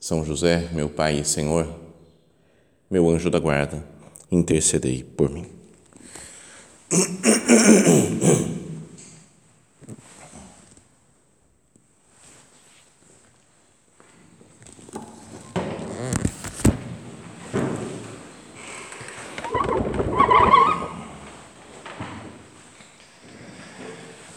são 0.00 0.24
José, 0.24 0.70
meu 0.72 0.88
Pai 0.88 1.20
e 1.20 1.24
Senhor, 1.26 1.68
meu 2.90 3.10
anjo 3.10 3.28
da 3.28 3.38
guarda, 3.38 3.84
intercedei 4.32 5.04
por 5.04 5.28
mim. 5.28 5.44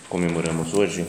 Comemoramos 0.09 0.73
hoje 0.73 1.07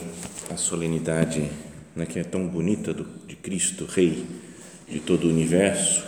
a 0.49 0.55
solenidade 0.55 1.51
né, 1.95 2.05
que 2.05 2.19
é 2.19 2.23
tão 2.23 2.47
bonita 2.47 2.93
do, 2.93 3.03
de 3.25 3.35
Cristo 3.35 3.85
Rei 3.85 4.44
de 4.87 4.99
todo 4.99 5.25
o 5.25 5.29
universo 5.29 6.05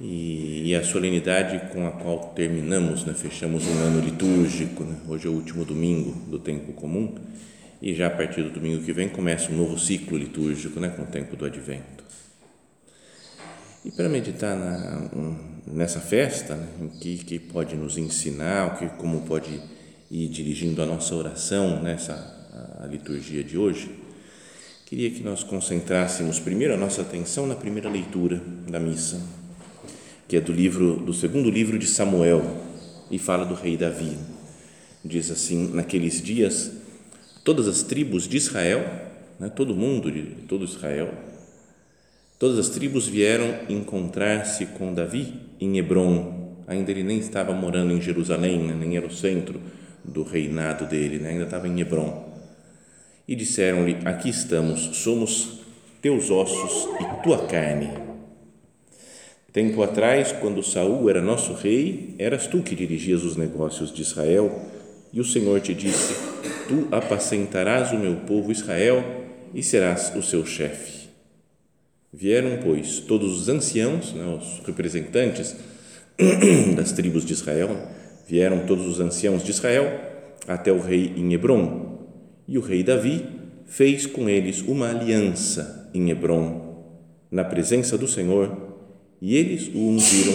e, 0.00 0.70
e, 0.70 0.74
a 0.74 0.82
solenidade 0.82 1.72
com 1.72 1.86
a 1.86 1.90
qual 1.90 2.32
terminamos, 2.34 3.04
né, 3.04 3.12
fechamos 3.12 3.66
um 3.66 3.78
ano 3.80 4.00
litúrgico. 4.00 4.82
Né, 4.82 4.96
hoje 5.06 5.26
é 5.26 5.30
o 5.30 5.34
último 5.34 5.64
domingo 5.64 6.12
do 6.30 6.38
tempo 6.38 6.72
comum 6.72 7.14
e 7.82 7.94
já 7.94 8.06
a 8.06 8.10
partir 8.10 8.42
do 8.42 8.50
domingo 8.50 8.82
que 8.82 8.92
vem 8.92 9.08
começa 9.08 9.50
um 9.50 9.56
novo 9.56 9.78
ciclo 9.78 10.16
litúrgico, 10.16 10.80
né, 10.80 10.88
com 10.88 11.02
o 11.02 11.06
tempo 11.06 11.36
do 11.36 11.44
Advento. 11.44 12.04
E 13.84 13.90
para 13.90 14.08
meditar 14.08 14.56
na, 14.56 15.10
nessa 15.66 16.00
festa, 16.00 16.54
né, 16.54 16.66
que, 17.00 17.18
que 17.18 17.38
pode 17.38 17.76
nos 17.76 17.98
ensinar, 17.98 18.78
que, 18.78 18.86
como 18.98 19.22
pode 19.22 19.60
ir 20.10 20.28
dirigindo 20.28 20.82
a 20.82 20.86
nossa 20.86 21.14
oração 21.14 21.82
nessa 21.82 22.38
a 22.80 22.86
liturgia 22.86 23.44
de 23.44 23.56
hoje, 23.56 23.99
Queria 24.90 25.08
que 25.08 25.22
nós 25.22 25.44
concentrássemos 25.44 26.40
primeiro 26.40 26.74
a 26.74 26.76
nossa 26.76 27.02
atenção 27.02 27.46
na 27.46 27.54
primeira 27.54 27.88
leitura 27.88 28.42
da 28.68 28.80
missa, 28.80 29.22
que 30.26 30.36
é 30.36 30.40
do 30.40 30.52
livro 30.52 30.96
do 30.96 31.14
segundo 31.14 31.48
livro 31.48 31.78
de 31.78 31.86
Samuel 31.86 32.42
e 33.08 33.16
fala 33.16 33.46
do 33.46 33.54
rei 33.54 33.76
Davi. 33.76 34.18
Diz 35.04 35.30
assim: 35.30 35.72
naqueles 35.72 36.20
dias, 36.20 36.72
todas 37.44 37.68
as 37.68 37.84
tribos 37.84 38.26
de 38.26 38.36
Israel, 38.36 38.80
né, 39.38 39.48
todo 39.48 39.76
mundo 39.76 40.10
de 40.10 40.22
todo 40.48 40.64
Israel, 40.64 41.14
todas 42.36 42.58
as 42.58 42.70
tribos 42.70 43.06
vieram 43.06 43.60
encontrar-se 43.68 44.66
com 44.66 44.92
Davi 44.92 45.34
em 45.60 45.78
Hebron. 45.78 46.56
Ainda 46.66 46.90
ele 46.90 47.04
nem 47.04 47.20
estava 47.20 47.52
morando 47.52 47.92
em 47.92 48.00
Jerusalém, 48.00 48.58
né, 48.58 48.74
nem 48.74 48.96
era 48.96 49.06
o 49.06 49.14
centro 49.14 49.60
do 50.04 50.24
reinado 50.24 50.84
dele, 50.86 51.20
né, 51.20 51.28
ainda 51.28 51.44
estava 51.44 51.68
em 51.68 51.80
Hebron 51.80 52.29
e 53.30 53.36
disseram-lhe: 53.36 53.96
Aqui 54.04 54.28
estamos, 54.28 54.96
somos 54.96 55.60
teus 56.02 56.30
ossos 56.30 56.88
e 57.00 57.22
tua 57.22 57.46
carne. 57.46 57.88
Tempo 59.52 59.82
atrás, 59.84 60.32
quando 60.32 60.62
Saul 60.64 61.08
era 61.08 61.22
nosso 61.22 61.52
rei, 61.54 62.16
eras 62.18 62.48
tu 62.48 62.60
que 62.60 62.74
dirigias 62.74 63.22
os 63.22 63.36
negócios 63.36 63.92
de 63.92 64.02
Israel, 64.02 64.60
e 65.12 65.20
o 65.20 65.24
Senhor 65.24 65.60
te 65.60 65.72
disse: 65.72 66.12
Tu 66.66 66.88
apacentarás 66.90 67.92
o 67.92 67.98
meu 67.98 68.16
povo 68.16 68.50
Israel 68.50 69.04
e 69.54 69.62
serás 69.62 70.12
o 70.16 70.22
seu 70.22 70.44
chefe. 70.44 71.08
Vieram, 72.12 72.58
pois, 72.64 72.98
todos 72.98 73.40
os 73.40 73.48
anciãos, 73.48 74.12
né, 74.12 74.24
os 74.26 74.66
representantes 74.66 75.54
das 76.74 76.90
tribos 76.90 77.24
de 77.24 77.32
Israel, 77.32 77.76
vieram 78.26 78.66
todos 78.66 78.86
os 78.86 78.98
anciãos 78.98 79.44
de 79.44 79.52
Israel 79.52 80.00
até 80.48 80.72
o 80.72 80.80
rei 80.80 81.12
em 81.16 81.32
Hebron 81.32 81.89
e 82.50 82.58
o 82.58 82.60
rei 82.60 82.82
Davi 82.82 83.24
fez 83.64 84.06
com 84.06 84.28
eles 84.28 84.60
uma 84.60 84.90
aliança 84.90 85.88
em 85.94 86.10
Hebron, 86.10 86.84
na 87.30 87.44
presença 87.44 87.96
do 87.96 88.08
Senhor, 88.08 88.74
e 89.22 89.36
eles 89.36 89.68
o 89.72 89.78
ungiram 89.78 90.34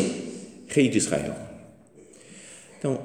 rei 0.68 0.88
de 0.88 0.98
Israel. 0.98 1.36
Então, 2.80 3.02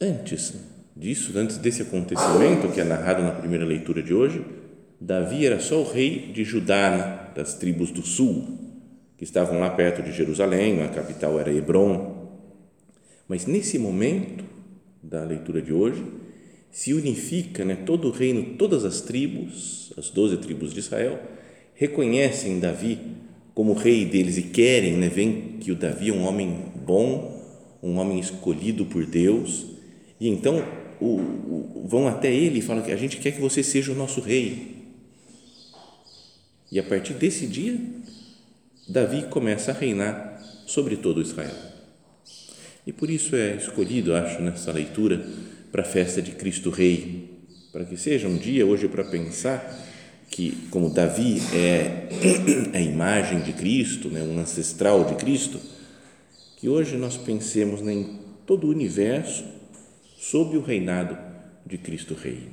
antes 0.00 0.54
disso, 0.96 1.36
antes 1.36 1.58
desse 1.58 1.82
acontecimento 1.82 2.72
que 2.72 2.80
é 2.80 2.84
narrado 2.84 3.22
na 3.22 3.32
primeira 3.32 3.66
leitura 3.66 4.02
de 4.02 4.14
hoje, 4.14 4.42
Davi 4.98 5.44
era 5.44 5.60
só 5.60 5.82
o 5.82 5.92
rei 5.92 6.32
de 6.32 6.44
Judá, 6.44 7.30
das 7.34 7.52
tribos 7.54 7.90
do 7.90 8.00
sul, 8.00 8.58
que 9.18 9.24
estavam 9.24 9.60
lá 9.60 9.68
perto 9.68 10.02
de 10.02 10.12
Jerusalém, 10.12 10.82
a 10.82 10.88
capital 10.88 11.38
era 11.38 11.52
Hebron. 11.52 12.30
Mas 13.28 13.44
nesse 13.44 13.78
momento 13.78 14.44
da 15.02 15.24
leitura 15.24 15.60
de 15.60 15.74
hoje, 15.74 16.02
se 16.74 16.92
unifica, 16.92 17.64
né, 17.64 17.76
todo 17.76 18.08
o 18.08 18.10
reino, 18.10 18.56
todas 18.58 18.84
as 18.84 19.00
tribos, 19.00 19.92
as 19.96 20.10
doze 20.10 20.38
tribos 20.38 20.74
de 20.74 20.80
Israel, 20.80 21.22
reconhecem 21.72 22.58
Davi 22.58 22.98
como 23.54 23.74
rei 23.74 24.04
deles 24.04 24.36
e 24.36 24.42
querem, 24.42 24.94
né, 24.94 25.08
veem 25.08 25.58
que 25.60 25.70
o 25.70 25.76
Davi 25.76 26.10
é 26.10 26.12
um 26.12 26.26
homem 26.26 26.72
bom, 26.84 27.40
um 27.80 27.96
homem 27.96 28.18
escolhido 28.18 28.86
por 28.86 29.06
Deus, 29.06 29.66
e 30.18 30.28
então 30.28 30.66
o, 31.00 31.20
o, 31.20 31.86
vão 31.86 32.08
até 32.08 32.34
ele 32.34 32.58
e 32.58 32.62
falam 32.62 32.82
que 32.82 32.90
a 32.90 32.96
gente 32.96 33.18
quer 33.18 33.30
que 33.30 33.40
você 33.40 33.62
seja 33.62 33.92
o 33.92 33.94
nosso 33.94 34.20
rei. 34.20 34.74
E 36.72 36.80
a 36.80 36.82
partir 36.82 37.14
desse 37.14 37.46
dia, 37.46 37.78
Davi 38.88 39.26
começa 39.30 39.70
a 39.70 39.74
reinar 39.74 40.42
sobre 40.66 40.96
todo 40.96 41.22
Israel. 41.22 41.54
E 42.84 42.92
por 42.92 43.08
isso 43.08 43.36
é 43.36 43.54
escolhido, 43.54 44.12
acho, 44.12 44.42
nessa 44.42 44.72
leitura, 44.72 45.24
para 45.74 45.82
a 45.82 45.84
festa 45.84 46.22
de 46.22 46.30
Cristo 46.30 46.70
Rei, 46.70 47.36
para 47.72 47.84
que 47.84 47.96
seja 47.96 48.28
um 48.28 48.36
dia 48.36 48.64
hoje 48.64 48.86
para 48.86 49.02
pensar 49.02 49.76
que, 50.30 50.68
como 50.70 50.88
Davi 50.88 51.42
é 51.52 52.06
a 52.72 52.80
imagem 52.80 53.40
de 53.40 53.52
Cristo, 53.52 54.08
né, 54.08 54.22
um 54.22 54.38
ancestral 54.38 55.02
de 55.02 55.16
Cristo, 55.16 55.58
que 56.58 56.68
hoje 56.68 56.96
nós 56.96 57.16
pensemos 57.16 57.82
né, 57.82 57.92
em 57.92 58.20
todo 58.46 58.68
o 58.68 58.70
universo 58.70 59.44
sob 60.16 60.56
o 60.56 60.62
reinado 60.62 61.18
de 61.66 61.76
Cristo 61.76 62.14
Rei. 62.14 62.50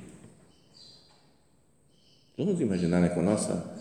Vamos 2.36 2.60
imaginar 2.60 3.02
né, 3.02 3.10
com 3.10 3.20
a 3.20 3.24
nossa 3.24 3.72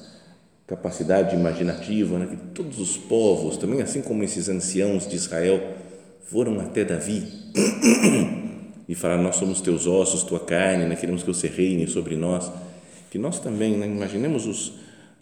capacidade 0.67 1.35
imaginativa, 1.35 2.19
né, 2.19 2.27
que 2.27 2.37
todos 2.53 2.79
os 2.79 2.99
povos, 2.99 3.57
também 3.57 3.81
assim 3.81 4.03
como 4.03 4.23
esses 4.23 4.51
anciãos 4.51 5.09
de 5.09 5.17
Israel, 5.17 5.79
foram 6.27 6.61
até 6.61 6.85
Davi 6.85 7.27
e 8.91 8.95
falar: 8.97 9.17
Nós 9.19 9.37
somos 9.37 9.61
teus 9.61 9.87
ossos, 9.87 10.25
tua 10.25 10.41
carne, 10.41 10.85
né? 10.85 10.97
queremos 10.97 11.23
que 11.23 11.29
você 11.29 11.47
reine 11.47 11.87
sobre 11.87 12.17
nós. 12.17 12.51
Que 13.09 13.19
nós 13.19 13.39
também, 13.39 13.77
né? 13.77 13.87
imaginemos 13.87 14.47
os, 14.47 14.73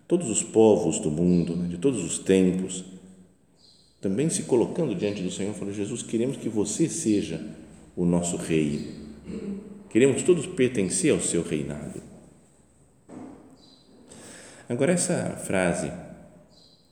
todos 0.08 0.30
os 0.30 0.42
povos 0.42 0.98
do 0.98 1.10
mundo, 1.10 1.54
né? 1.54 1.68
de 1.68 1.76
todos 1.76 2.02
os 2.02 2.18
tempos, 2.18 2.82
também 4.00 4.30
se 4.30 4.44
colocando 4.44 4.94
diante 4.94 5.22
do 5.22 5.30
Senhor, 5.30 5.52
falando: 5.52 5.74
Jesus, 5.74 6.02
queremos 6.02 6.38
que 6.38 6.48
você 6.48 6.88
seja 6.88 7.44
o 7.94 8.06
nosso 8.06 8.38
rei. 8.38 8.94
Queremos 9.90 10.22
todos 10.22 10.46
pertencer 10.46 11.12
ao 11.12 11.20
seu 11.20 11.42
reinado. 11.42 12.00
Agora, 14.66 14.92
essa 14.92 15.38
frase 15.44 15.92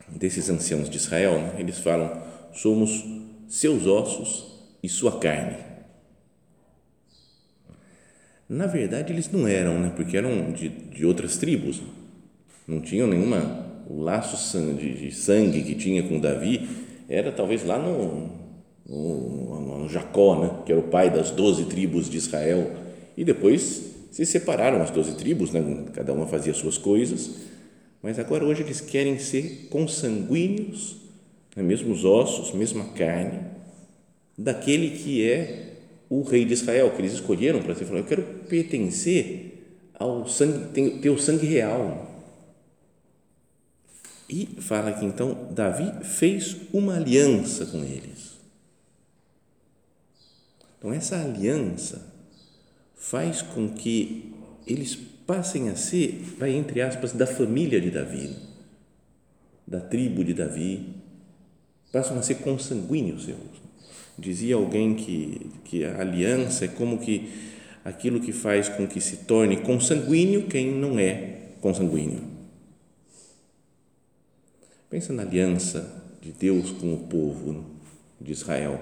desses 0.09 0.51
anciãos 0.51 0.91
de 0.91 0.99
Israel, 0.99 1.41
né? 1.41 1.55
eles 1.59 1.79
falam: 1.79 2.23
somos 2.53 3.03
seus 3.49 3.87
ossos 3.87 4.61
e 4.83 4.91
sua 4.91 5.19
carne. 5.19 5.66
Na 8.49 8.67
verdade, 8.67 9.13
eles 9.13 9.31
não 9.31 9.49
eram, 9.49 9.81
né? 9.81 9.93
porque 9.95 10.17
eram 10.17 10.53
de, 10.53 10.69
de 10.69 11.05
outras 11.05 11.37
tribos, 11.37 11.83
não 12.67 12.81
tinham 12.81 13.09
nenhuma. 13.09 13.67
O 13.89 14.01
laço 14.01 14.59
de, 14.75 15.13
sangue 15.13 15.63
que 15.63 15.75
tinha 15.75 16.03
com 16.03 16.19
Davi 16.19 16.69
era 17.09 17.31
talvez 17.31 17.65
lá 17.65 17.79
no, 17.79 18.31
no, 18.89 19.81
no 19.81 19.89
Jacó, 19.89 20.41
né? 20.41 20.63
que 20.65 20.73
era 20.73 20.81
o 20.81 20.85
pai 20.85 21.11
das 21.11 21.31
doze 21.31 21.65
tribos 21.65 22.09
de 22.09 22.17
Israel, 22.17 22.71
e 23.17 23.25
depois 23.25 23.95
se 24.11 24.25
separaram 24.25 24.81
as 24.81 24.91
doze 24.91 25.17
tribos, 25.17 25.53
né? 25.53 25.85
cada 25.93 26.13
uma 26.13 26.27
fazia 26.27 26.55
suas 26.55 26.79
coisas, 26.79 27.37
mas 28.03 28.19
agora 28.19 28.45
hoje 28.45 28.63
eles 28.63 28.81
querem 28.81 29.19
ser 29.19 29.67
consanguíneos, 29.71 30.97
né? 31.57 31.63
mesmos 31.63 32.05
ossos, 32.05 32.53
mesma 32.55 32.85
carne, 32.95 33.41
daquele 34.39 34.91
que 34.99 35.29
é 35.29 35.66
o 36.09 36.23
rei 36.23 36.45
de 36.45 36.53
Israel, 36.53 36.91
que 36.91 37.01
eles 37.01 37.15
escolheram 37.15 37.63
para 37.63 37.75
ser, 37.75 37.85
falou, 37.85 38.01
eu 38.01 38.07
quero 38.07 38.23
pertencer 38.49 39.77
ao 39.99 40.27
sangue, 40.27 41.01
ter 41.01 41.11
o 41.11 41.19
sangue 41.19 41.47
real. 41.47 42.15
E 44.29 44.47
fala 44.61 44.93
que 44.93 45.05
então 45.05 45.49
Davi 45.53 46.05
fez 46.05 46.57
uma 46.73 46.97
aliança 46.97 47.67
com 47.67 47.79
eles. 47.79 48.37
Então, 50.79 50.93
essa 50.93 51.17
aliança 51.17 52.15
faz 52.95 53.43
com 53.43 53.69
que 53.69 54.35
eles 54.67 54.97
passem 55.27 55.69
a 55.69 55.77
ser, 55.77 56.23
vai 56.39 56.53
entre 56.53 56.81
aspas, 56.81 57.13
da 57.13 57.27
família 57.27 57.81
de 57.81 57.91
Davi, 57.91 58.37
da 59.67 59.81
tribo 59.81 60.25
de 60.25 60.35
Davi, 60.35 60.95
passam 61.93 62.19
a 62.19 62.23
ser 62.23 62.37
consanguíneos 62.37 63.25
seus. 63.25 63.66
Dizia 64.19 64.55
alguém 64.57 64.95
que, 64.95 65.51
que 65.65 65.85
a 65.85 66.01
aliança 66.01 66.65
é 66.65 66.69
como 66.69 66.99
que 66.99 67.31
aquilo 67.85 68.19
que 68.19 68.33
faz 68.33 68.69
com 68.69 68.87
que 68.87 69.01
se 69.01 69.19
torne 69.19 69.59
consanguíneo 69.59 70.47
quem 70.49 70.73
não 70.73 70.99
é 70.99 71.51
consanguíneo. 71.61 72.23
Pensa 74.89 75.13
na 75.13 75.23
aliança 75.23 76.05
de 76.21 76.33
Deus 76.33 76.71
com 76.73 76.95
o 76.95 76.99
povo 77.01 77.65
de 78.21 78.33
Israel, 78.33 78.81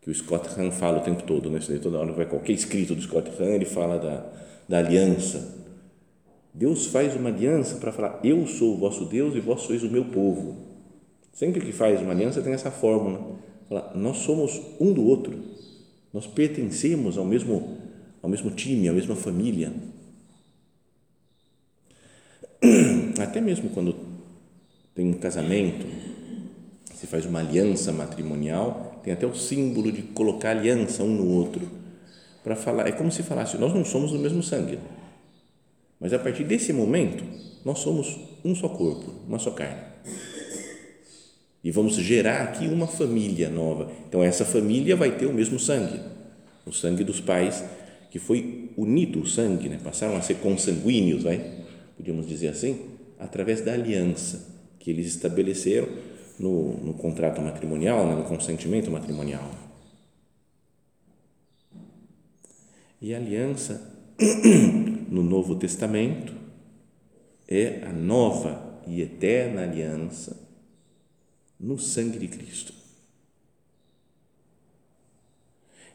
que 0.00 0.10
o 0.10 0.14
Scott 0.14 0.48
Hahn 0.48 0.70
fala 0.70 0.98
o 0.98 1.02
tempo 1.02 1.22
todo, 1.22 1.48
né? 1.48 1.60
toda 1.80 1.98
hora 1.98 2.12
vai 2.12 2.26
qualquer 2.26 2.52
escrito 2.52 2.94
do 2.94 3.02
Scott 3.02 3.30
Hahn, 3.40 3.54
ele 3.54 3.64
fala 3.64 3.98
da, 3.98 4.26
da 4.68 4.78
aliança. 4.78 5.62
Deus 6.52 6.86
faz 6.86 7.16
uma 7.16 7.30
aliança 7.30 7.76
para 7.76 7.92
falar: 7.92 8.20
Eu 8.22 8.46
sou 8.46 8.74
o 8.74 8.78
vosso 8.78 9.06
Deus 9.06 9.34
e 9.34 9.40
vós 9.40 9.62
sois 9.62 9.82
o 9.82 9.90
meu 9.90 10.04
povo. 10.06 10.56
Sempre 11.32 11.60
que 11.60 11.72
faz 11.72 12.00
uma 12.02 12.12
aliança 12.12 12.42
tem 12.42 12.52
essa 12.52 12.70
fórmula: 12.70 13.38
nós 13.94 14.18
somos 14.18 14.60
um 14.80 14.92
do 14.92 15.04
outro, 15.04 15.38
nós 16.12 16.26
pertencemos 16.26 17.16
ao 17.16 17.24
mesmo 17.24 17.78
ao 18.22 18.30
mesmo 18.30 18.50
time, 18.50 18.88
à 18.88 18.92
mesma 18.92 19.16
família. 19.16 19.72
Até 23.20 23.40
mesmo 23.40 23.70
quando 23.70 23.96
tem 24.94 25.06
um 25.06 25.14
casamento, 25.14 25.84
se 26.94 27.06
faz 27.06 27.26
uma 27.26 27.40
aliança 27.40 27.92
matrimonial, 27.92 29.00
tem 29.02 29.12
até 29.12 29.26
o 29.26 29.34
símbolo 29.34 29.90
de 29.90 30.02
colocar 30.02 30.50
aliança 30.50 31.02
um 31.02 31.16
no 31.16 31.26
outro, 31.26 31.68
para 32.44 32.54
falar, 32.54 32.86
é 32.86 32.92
como 32.92 33.10
se 33.10 33.22
falasse, 33.22 33.58
nós 33.58 33.74
não 33.74 33.84
somos 33.84 34.12
do 34.12 34.18
mesmo 34.18 34.42
sangue, 34.42 34.78
mas 35.98 36.12
a 36.12 36.18
partir 36.18 36.44
desse 36.44 36.72
momento, 36.72 37.24
nós 37.64 37.78
somos 37.78 38.18
um 38.44 38.54
só 38.54 38.68
corpo, 38.68 39.12
uma 39.26 39.38
só 39.38 39.50
carne. 39.50 39.91
E 41.64 41.70
vamos 41.70 41.94
gerar 41.94 42.42
aqui 42.42 42.66
uma 42.66 42.86
família 42.86 43.48
nova. 43.48 43.90
Então, 44.08 44.22
essa 44.22 44.44
família 44.44 44.96
vai 44.96 45.16
ter 45.16 45.26
o 45.26 45.32
mesmo 45.32 45.58
sangue, 45.58 46.00
o 46.66 46.72
sangue 46.72 47.04
dos 47.04 47.20
pais 47.20 47.64
que 48.10 48.18
foi 48.18 48.70
unido 48.76 49.20
o 49.20 49.26
sangue, 49.26 49.70
né? 49.70 49.80
passaram 49.82 50.16
a 50.16 50.20
ser 50.20 50.34
consanguíneos, 50.34 51.22
vai? 51.22 51.62
podíamos 51.96 52.28
dizer 52.28 52.48
assim, 52.48 52.90
através 53.18 53.62
da 53.62 53.72
aliança 53.72 54.52
que 54.78 54.90
eles 54.90 55.06
estabeleceram 55.06 55.88
no, 56.38 56.74
no 56.78 56.92
contrato 56.92 57.40
matrimonial, 57.40 58.06
né? 58.06 58.14
no 58.16 58.24
consentimento 58.24 58.90
matrimonial. 58.90 59.50
E 63.00 63.14
a 63.14 63.16
aliança 63.16 63.80
no 65.08 65.22
Novo 65.22 65.54
Testamento 65.54 66.34
é 67.48 67.82
a 67.86 67.92
nova 67.92 68.82
e 68.86 69.00
eterna 69.00 69.62
aliança 69.62 70.41
no 71.62 71.78
sangue 71.78 72.18
de 72.18 72.26
Cristo. 72.26 72.74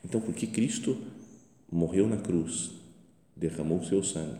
Então, 0.03 0.21
porque 0.21 0.47
Cristo 0.47 0.97
morreu 1.69 2.07
na 2.07 2.15
cruz, 2.15 2.71
derramou 3.35 3.83
seu 3.83 4.01
sangue, 4.01 4.39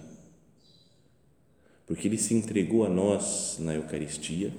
porque 1.86 2.08
ele 2.08 2.18
se 2.18 2.34
entregou 2.34 2.86
a 2.86 2.90
nós 2.90 3.58
na 3.60 3.76
Eucaristia, 3.76 4.54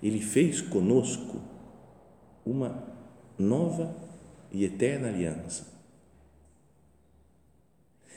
ele 0.00 0.20
fez 0.20 0.60
conosco 0.60 1.42
uma 2.46 2.86
nova 3.36 3.96
e 4.52 4.64
eterna 4.64 5.08
aliança. 5.08 5.66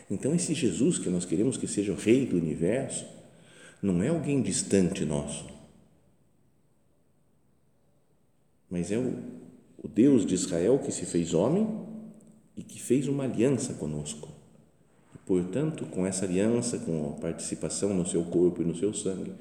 Então, 0.10 0.36
esse 0.36 0.54
Jesus 0.54 1.00
que 1.00 1.10
nós 1.10 1.26
queremos 1.26 1.58
que 1.58 1.68
seja 1.68 1.92
o 1.92 1.96
Rei 1.96 2.28
do 2.28 2.38
universo, 2.38 3.06
não 3.82 4.04
é 4.04 4.10
alguém 4.10 4.42
distante 4.42 5.04
nosso, 5.04 5.57
mas 8.70 8.92
é 8.92 8.98
o, 8.98 9.14
o 9.84 9.88
Deus 9.88 10.26
de 10.26 10.34
Israel 10.34 10.80
que 10.80 10.92
se 10.92 11.06
fez 11.06 11.34
homem 11.34 11.68
e 12.56 12.64
que 12.64 12.82
fez 12.82 13.08
uma 13.08 13.24
aliança 13.24 13.74
conosco. 13.74 14.30
E, 15.14 15.18
portanto, 15.20 15.86
com 15.86 16.06
essa 16.06 16.26
aliança, 16.26 16.80
com 16.80 17.16
a 17.16 17.22
participação 17.22 17.94
no 17.94 18.06
seu 18.06 18.24
corpo 18.24 18.62
e 18.62 18.66
no 18.66 18.76
seu 18.76 18.94
sangue, 18.94 19.32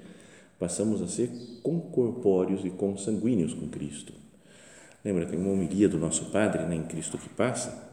passamos 0.58 1.02
a 1.02 1.08
ser 1.08 1.30
concorpóreos 1.62 2.64
e 2.64 2.70
consanguíneos 2.70 3.54
com 3.54 3.68
Cristo. 3.68 4.12
Lembra, 5.04 5.26
tem 5.26 5.38
uma 5.38 5.52
homilia 5.52 5.88
do 5.88 5.98
nosso 5.98 6.26
Padre, 6.26 6.64
né, 6.64 6.74
em 6.74 6.82
Cristo 6.82 7.16
que 7.16 7.28
passa, 7.28 7.84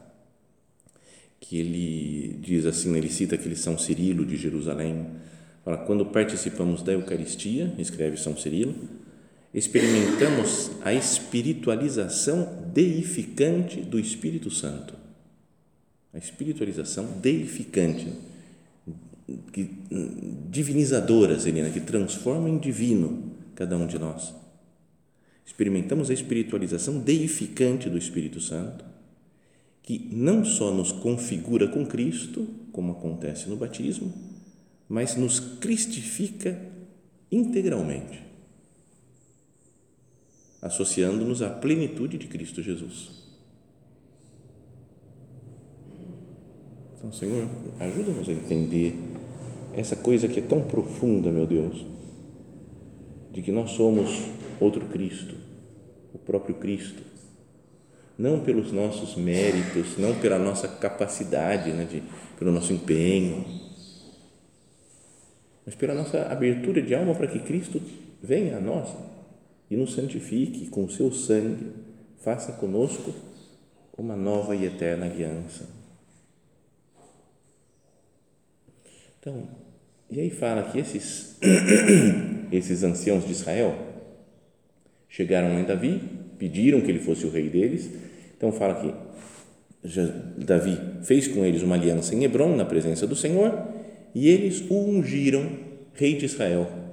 que 1.38 1.58
ele 1.58 2.38
diz 2.40 2.64
assim, 2.66 2.96
ele 2.96 3.08
cita 3.08 3.34
aquele 3.34 3.54
São 3.54 3.78
Cirilo 3.78 4.24
de 4.24 4.36
Jerusalém, 4.36 5.06
fala, 5.64 5.78
quando 5.78 6.06
participamos 6.06 6.82
da 6.82 6.92
Eucaristia, 6.92 7.72
escreve 7.78 8.16
São 8.16 8.36
Cirilo, 8.36 8.74
experimentamos 9.54 10.72
a 10.82 10.92
espiritualização 10.92 12.70
deificante 12.74 13.80
do 13.80 13.98
Espírito 13.98 14.50
Santo 14.50 15.04
a 16.14 16.18
espiritualização 16.18 17.04
deificante, 17.20 18.06
que, 19.52 19.68
divinizadora 20.48 21.38
seria, 21.40 21.68
que 21.70 21.80
transforma 21.80 22.48
em 22.48 22.56
divino 22.56 23.32
cada 23.56 23.76
um 23.76 23.86
de 23.86 23.98
nós. 23.98 24.32
Experimentamos 25.44 26.08
a 26.08 26.14
espiritualização 26.14 27.00
deificante 27.00 27.90
do 27.90 27.98
Espírito 27.98 28.40
Santo, 28.40 28.84
que 29.82 30.08
não 30.12 30.44
só 30.44 30.72
nos 30.72 30.92
configura 30.92 31.66
com 31.66 31.84
Cristo, 31.84 32.46
como 32.70 32.92
acontece 32.92 33.48
no 33.48 33.56
batismo, 33.56 34.14
mas 34.88 35.16
nos 35.16 35.40
cristifica 35.40 36.58
integralmente, 37.30 38.22
associando-nos 40.64 41.42
à 41.42 41.50
plenitude 41.50 42.16
de 42.16 42.26
Cristo 42.26 42.62
Jesus. 42.62 43.10
Então, 46.96 47.12
Senhor, 47.12 47.46
ajuda-nos 47.78 48.26
a 48.30 48.32
entender 48.32 48.94
essa 49.74 49.94
coisa 49.94 50.26
que 50.26 50.40
é 50.40 50.42
tão 50.42 50.62
profunda, 50.62 51.30
meu 51.30 51.46
Deus, 51.46 51.84
de 53.30 53.42
que 53.42 53.52
nós 53.52 53.72
somos 53.72 54.22
outro 54.58 54.86
Cristo, 54.86 55.34
o 56.14 56.18
próprio 56.18 56.54
Cristo, 56.54 57.02
não 58.16 58.40
pelos 58.40 58.72
nossos 58.72 59.16
méritos, 59.16 59.98
não 59.98 60.18
pela 60.18 60.38
nossa 60.38 60.66
capacidade, 60.66 61.72
né, 61.72 61.84
de, 61.84 62.02
pelo 62.38 62.50
nosso 62.50 62.72
empenho, 62.72 63.44
mas 65.66 65.74
pela 65.74 65.92
nossa 65.92 66.22
abertura 66.22 66.80
de 66.80 66.94
alma 66.94 67.14
para 67.14 67.26
que 67.26 67.40
Cristo 67.40 67.82
venha 68.22 68.56
a 68.56 68.60
nós 68.60 69.13
e 69.70 69.76
nos 69.76 69.94
santifique 69.94 70.66
com 70.66 70.84
o 70.84 70.90
seu 70.90 71.10
sangue, 71.12 71.72
faça 72.18 72.52
conosco 72.52 73.14
uma 73.96 74.16
nova 74.16 74.54
e 74.56 74.64
eterna 74.64 75.06
aliança. 75.06 75.68
Então, 79.18 79.48
e 80.10 80.20
aí 80.20 80.30
fala 80.30 80.64
que 80.70 80.78
esses, 80.78 81.38
esses 82.52 82.82
anciãos 82.82 83.24
de 83.24 83.32
Israel 83.32 83.74
chegaram 85.08 85.58
em 85.58 85.64
Davi, 85.64 86.00
pediram 86.38 86.80
que 86.80 86.90
ele 86.90 87.00
fosse 87.00 87.24
o 87.24 87.30
rei 87.30 87.48
deles. 87.48 87.90
Então, 88.36 88.52
fala 88.52 88.74
que 88.74 88.94
Davi 90.44 90.78
fez 91.02 91.28
com 91.28 91.44
eles 91.44 91.62
uma 91.62 91.76
aliança 91.76 92.14
em 92.14 92.24
Hebron, 92.24 92.56
na 92.56 92.64
presença 92.64 93.06
do 93.06 93.16
Senhor, 93.16 93.66
e 94.14 94.28
eles 94.28 94.62
o 94.68 94.74
ungiram 94.74 95.50
rei 95.94 96.16
de 96.16 96.24
Israel. 96.24 96.83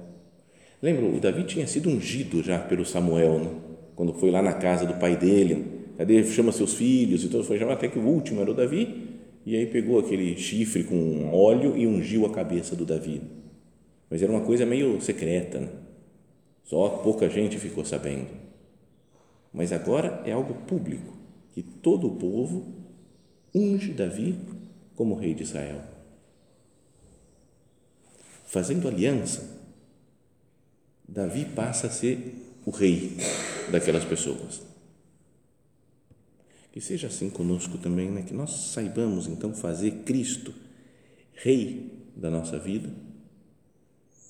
Lembra, 0.82 1.06
o 1.06 1.20
Davi 1.20 1.44
tinha 1.44 1.66
sido 1.66 1.88
ungido 1.88 2.42
já 2.42 2.58
pelo 2.58 2.84
Samuel, 2.84 3.38
né? 3.38 3.50
quando 3.94 4.12
foi 4.14 4.32
lá 4.32 4.42
na 4.42 4.52
casa 4.52 4.84
do 4.84 4.94
pai 4.94 5.16
dele. 5.16 5.64
Cadê? 5.96 6.24
Chama 6.24 6.50
seus 6.50 6.74
filhos 6.74 7.22
e 7.22 7.28
tudo. 7.28 7.44
Foi 7.44 7.56
chamar 7.56 7.74
até 7.74 7.86
que 7.86 7.98
o 7.98 8.02
último 8.02 8.40
era 8.40 8.50
o 8.50 8.54
Davi 8.54 9.20
e 9.46 9.56
aí 9.56 9.66
pegou 9.66 10.00
aquele 10.00 10.36
chifre 10.36 10.82
com 10.82 11.30
óleo 11.32 11.76
e 11.76 11.86
ungiu 11.86 12.26
a 12.26 12.30
cabeça 12.30 12.74
do 12.74 12.84
Davi. 12.84 13.22
Mas 14.10 14.22
era 14.22 14.32
uma 14.32 14.42
coisa 14.42 14.66
meio 14.66 15.00
secreta, 15.00 15.60
né? 15.60 15.68
só 16.64 16.88
pouca 16.88 17.30
gente 17.30 17.58
ficou 17.58 17.84
sabendo. 17.84 18.28
Mas 19.52 19.72
agora 19.72 20.22
é 20.24 20.32
algo 20.32 20.54
público, 20.66 21.16
que 21.52 21.62
todo 21.62 22.08
o 22.08 22.16
povo 22.16 22.72
unge 23.54 23.92
Davi 23.92 24.36
como 24.94 25.14
rei 25.14 25.34
de 25.34 25.42
Israel. 25.42 25.80
Fazendo 28.46 28.88
aliança, 28.88 29.61
Davi 31.12 31.44
passa 31.44 31.88
a 31.88 31.90
ser 31.90 32.34
o 32.64 32.70
rei 32.70 33.18
daquelas 33.70 34.04
pessoas. 34.04 34.62
Que 36.72 36.80
seja 36.80 37.08
assim 37.08 37.28
conosco 37.28 37.76
também, 37.76 38.10
né? 38.10 38.22
que 38.22 38.32
nós 38.32 38.50
saibamos 38.72 39.26
então 39.26 39.52
fazer 39.52 40.04
Cristo 40.04 40.54
Rei 41.34 42.08
da 42.16 42.30
nossa 42.30 42.58
vida 42.58 42.88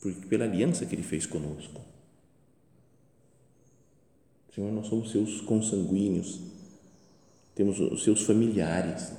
por, 0.00 0.12
pela 0.26 0.44
aliança 0.44 0.84
que 0.84 0.94
Ele 0.94 1.04
fez 1.04 1.24
conosco. 1.24 1.80
Senhor, 4.52 4.72
nós 4.72 4.88
somos 4.88 5.12
seus 5.12 5.40
consanguíneos, 5.40 6.40
temos 7.54 7.78
os 7.78 8.02
seus 8.02 8.22
familiares. 8.22 9.12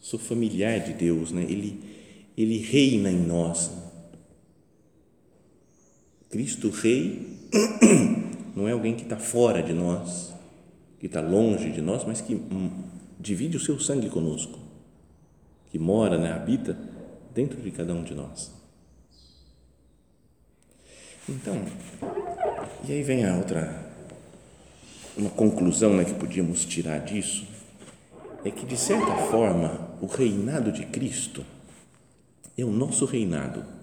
Sou 0.00 0.18
familiar 0.18 0.80
de 0.80 0.92
Deus, 0.94 1.30
né? 1.30 1.42
Ele, 1.42 1.80
Ele 2.36 2.58
reina 2.58 3.10
em 3.10 3.20
nós. 3.26 3.87
Cristo 6.30 6.70
Rei 6.70 7.38
não 8.54 8.68
é 8.68 8.72
alguém 8.72 8.94
que 8.94 9.02
está 9.02 9.16
fora 9.16 9.62
de 9.62 9.72
nós, 9.72 10.34
que 10.98 11.06
está 11.06 11.20
longe 11.20 11.70
de 11.70 11.80
nós, 11.80 12.04
mas 12.04 12.20
que 12.20 12.34
hum, 12.34 12.70
divide 13.18 13.56
o 13.56 13.60
seu 13.60 13.78
sangue 13.80 14.10
conosco, 14.10 14.58
que 15.70 15.78
mora, 15.78 16.18
né, 16.18 16.32
habita 16.32 16.78
dentro 17.34 17.60
de 17.60 17.70
cada 17.70 17.94
um 17.94 18.02
de 18.02 18.14
nós. 18.14 18.52
Então, 21.28 21.62
e 22.88 22.92
aí 22.92 23.02
vem 23.02 23.24
a 23.24 23.36
outra, 23.36 23.92
uma 25.16 25.30
conclusão 25.30 25.94
né, 25.94 26.04
que 26.04 26.14
podíamos 26.14 26.64
tirar 26.64 26.98
disso, 26.98 27.46
é 28.44 28.50
que 28.50 28.64
de 28.64 28.76
certa 28.76 29.14
forma 29.30 29.96
o 30.00 30.06
reinado 30.06 30.72
de 30.72 30.86
Cristo 30.86 31.44
é 32.56 32.64
o 32.64 32.70
nosso 32.70 33.04
reinado. 33.04 33.77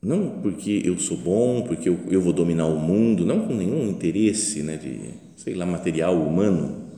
Não 0.00 0.40
porque 0.40 0.82
eu 0.84 0.98
sou 0.98 1.16
bom, 1.16 1.62
porque 1.62 1.88
eu, 1.88 1.98
eu 2.08 2.20
vou 2.20 2.32
dominar 2.32 2.66
o 2.66 2.78
mundo, 2.78 3.26
não 3.26 3.46
com 3.46 3.54
nenhum 3.54 3.88
interesse 3.88 4.62
né, 4.62 4.76
de, 4.76 5.14
sei 5.36 5.54
lá, 5.54 5.66
material 5.66 6.14
humano, 6.20 6.88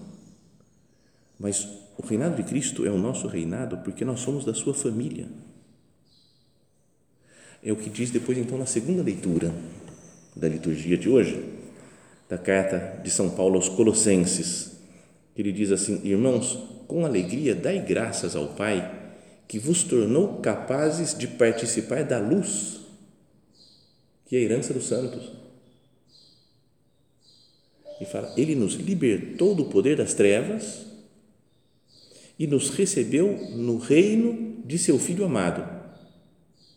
mas 1.38 1.66
o 1.96 2.06
reinado 2.06 2.36
de 2.36 2.42
Cristo 2.42 2.86
é 2.86 2.90
o 2.90 2.98
nosso 2.98 3.26
reinado 3.26 3.78
porque 3.78 4.04
nós 4.04 4.20
somos 4.20 4.44
da 4.44 4.52
sua 4.52 4.74
família. 4.74 5.26
É 7.62 7.72
o 7.72 7.76
que 7.76 7.90
diz 7.90 8.10
depois, 8.10 8.38
então, 8.38 8.58
na 8.58 8.66
segunda 8.66 9.02
leitura 9.02 9.52
da 10.36 10.48
liturgia 10.48 10.96
de 10.96 11.08
hoje, 11.08 11.42
da 12.28 12.38
carta 12.38 13.00
de 13.02 13.10
São 13.10 13.28
Paulo 13.30 13.56
aos 13.56 13.68
Colossenses. 13.68 14.78
Ele 15.36 15.52
diz 15.52 15.72
assim: 15.72 16.00
Irmãos, 16.04 16.58
com 16.86 17.04
alegria 17.04 17.54
dai 17.54 17.84
graças 17.84 18.36
ao 18.36 18.48
Pai 18.48 18.98
que 19.48 19.58
vos 19.58 19.82
tornou 19.82 20.38
capazes 20.38 21.16
de 21.16 21.26
participar 21.26 22.04
da 22.04 22.18
luz, 22.18 22.79
que 24.30 24.36
é 24.36 24.38
a 24.38 24.42
herança 24.42 24.72
dos 24.72 24.84
santos. 24.84 25.28
E 28.00 28.04
fala: 28.04 28.32
Ele 28.36 28.54
nos 28.54 28.74
libertou 28.74 29.56
do 29.56 29.64
poder 29.64 29.96
das 29.96 30.14
trevas 30.14 30.86
e 32.38 32.46
nos 32.46 32.70
recebeu 32.70 33.36
no 33.50 33.76
reino 33.76 34.62
de 34.64 34.78
seu 34.78 35.00
Filho 35.00 35.24
amado 35.24 35.68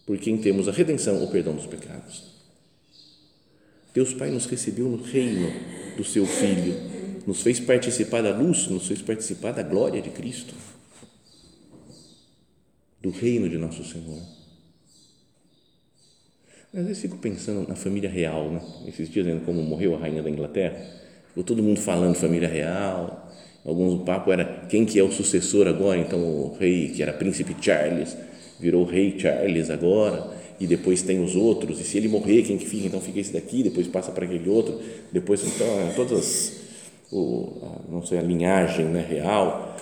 por 0.04 0.18
quem 0.18 0.36
temos 0.40 0.68
a 0.68 0.72
redenção, 0.72 1.24
o 1.24 1.30
perdão 1.30 1.56
dos 1.56 1.68
pecados. 1.68 2.24
Deus 3.94 4.16
Pai 4.16 4.32
nos 4.32 4.48
recebeu 4.48 4.90
no 4.90 4.98
reino 4.98 5.48
do 5.96 6.04
seu 6.04 6.26
Filho, 6.26 6.74
nos 7.28 7.44
fez 7.44 7.60
participar 7.60 8.24
da 8.24 8.36
luz, 8.36 8.68
nos 8.68 8.88
fez 8.88 9.00
participar 9.00 9.52
da 9.52 9.62
glória 9.62 10.02
de 10.02 10.10
Cristo, 10.10 10.56
do 13.00 13.12
reino 13.12 13.48
de 13.48 13.60
nosso 13.60 13.86
Senhor. 13.86 14.43
Às 16.75 16.88
vezes 16.88 17.03
fico 17.03 17.18
pensando 17.18 17.68
na 17.68 17.75
família 17.75 18.10
real, 18.10 18.50
né? 18.50 18.60
esses 18.88 19.08
dias, 19.08 19.27
vendo 19.27 19.46
como 19.46 19.62
morreu 19.62 19.94
a 19.94 20.00
rainha 20.00 20.24
da 20.24 20.30
Inglaterra, 20.30 20.75
ficou 21.27 21.44
todo 21.44 21.62
mundo 21.62 21.80
falando 21.80 22.15
família 22.15 22.48
real, 22.48 23.32
alguns 23.63 24.01
o 24.01 24.03
papo 24.03 24.32
era 24.32 24.65
quem 24.68 24.84
que 24.84 24.98
é 24.98 25.03
o 25.03 25.12
sucessor 25.12 25.68
agora, 25.68 26.00
então 26.00 26.20
o 26.20 26.58
rei, 26.60 26.89
que 26.89 27.03
era 27.03 27.13
príncipe 27.13 27.56
Charles, 27.62 28.18
virou 28.60 28.86
rei 28.86 29.20
Charles 29.20 29.70
agora, 29.70 30.36
e 30.60 30.65
depois 30.65 31.03
tem 31.03 31.24
os 31.24 31.36
outros, 31.36 31.80
e 31.80 31.84
se 31.84 31.96
ele 31.96 32.08
morrer, 32.08 32.42
quem 32.42 32.58
que 32.58 32.65
fica? 32.65 32.88
Então 32.88 33.00
fica 33.00 33.20
esse 33.20 33.34
daqui, 33.34 33.62
depois 33.62 33.86
passa 33.86 34.12
para 34.12 34.25
aquele 34.25 34.50
outro, 34.50 34.82
depois 35.12 35.46
então 35.46 35.68
é 35.80 35.94
todas 35.96 36.60
o, 37.12 37.82
não 37.88 38.03
sei 38.03 38.18
a 38.18 38.24
linhagem 38.24 38.86
né, 38.86 39.06
real, 39.08 39.77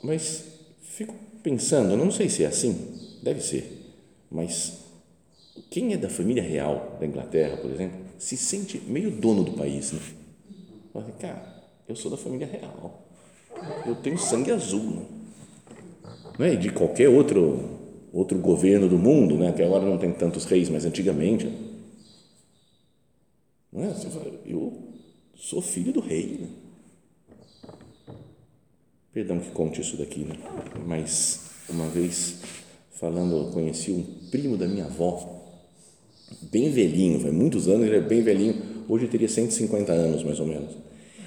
mas 0.00 0.44
fico 0.80 1.12
pensando, 1.42 1.96
não 1.96 2.12
sei 2.12 2.28
se 2.28 2.44
é 2.44 2.46
assim, 2.46 2.76
deve 3.20 3.40
ser, 3.40 3.96
mas 4.30 4.86
quem 5.70 5.92
é 5.92 5.96
da 5.96 6.08
família 6.08 6.42
real 6.42 6.96
da 6.98 7.06
Inglaterra, 7.06 7.56
por 7.56 7.70
exemplo, 7.70 7.98
se 8.18 8.36
sente 8.36 8.78
meio 8.86 9.10
dono 9.10 9.44
do 9.44 9.52
país, 9.52 9.92
né? 9.92 10.00
Fala 10.92 11.04
assim, 11.04 11.18
cara, 11.18 11.64
eu 11.86 11.94
sou 11.94 12.10
da 12.10 12.16
família 12.16 12.46
real, 12.46 13.06
eu 13.86 13.94
tenho 13.96 14.18
sangue 14.18 14.50
azul, 14.50 14.90
né? 14.90 15.06
não 16.38 16.46
é? 16.46 16.56
de 16.56 16.70
qualquer 16.70 17.08
outro 17.08 17.78
outro 18.12 18.38
governo 18.38 18.88
do 18.88 18.98
mundo, 18.98 19.36
né? 19.36 19.52
que 19.52 19.62
agora 19.62 19.84
não 19.84 19.98
tem 19.98 20.12
tantos 20.12 20.44
reis, 20.44 20.68
mas 20.68 20.84
antigamente. 20.84 21.46
Não 23.70 23.84
é? 23.84 23.88
Você 23.88 24.08
fala, 24.08 24.32
eu 24.46 24.94
sou 25.34 25.60
filho 25.60 25.92
do 25.92 26.00
rei. 26.00 26.38
Né? 26.40 26.48
Perdão 29.12 29.38
que 29.38 29.50
conte 29.50 29.80
isso 29.80 29.96
daqui, 29.96 30.20
né? 30.20 30.34
mas 30.86 31.50
uma 31.68 31.86
vez 31.88 32.40
falando, 32.92 33.36
eu 33.36 33.52
conheci 33.52 33.92
um 33.92 34.02
primo 34.30 34.56
da 34.56 34.66
minha 34.66 34.86
avó, 34.86 35.37
bem 36.50 36.70
velhinho, 36.70 37.20
faz 37.20 37.32
muitos 37.32 37.68
anos, 37.68 37.86
ele 37.86 37.96
é 37.96 38.00
bem 38.00 38.22
velhinho, 38.22 38.54
hoje 38.88 39.06
teria 39.06 39.28
150 39.28 39.92
anos 39.92 40.22
mais 40.22 40.40
ou 40.40 40.46
menos. 40.46 40.76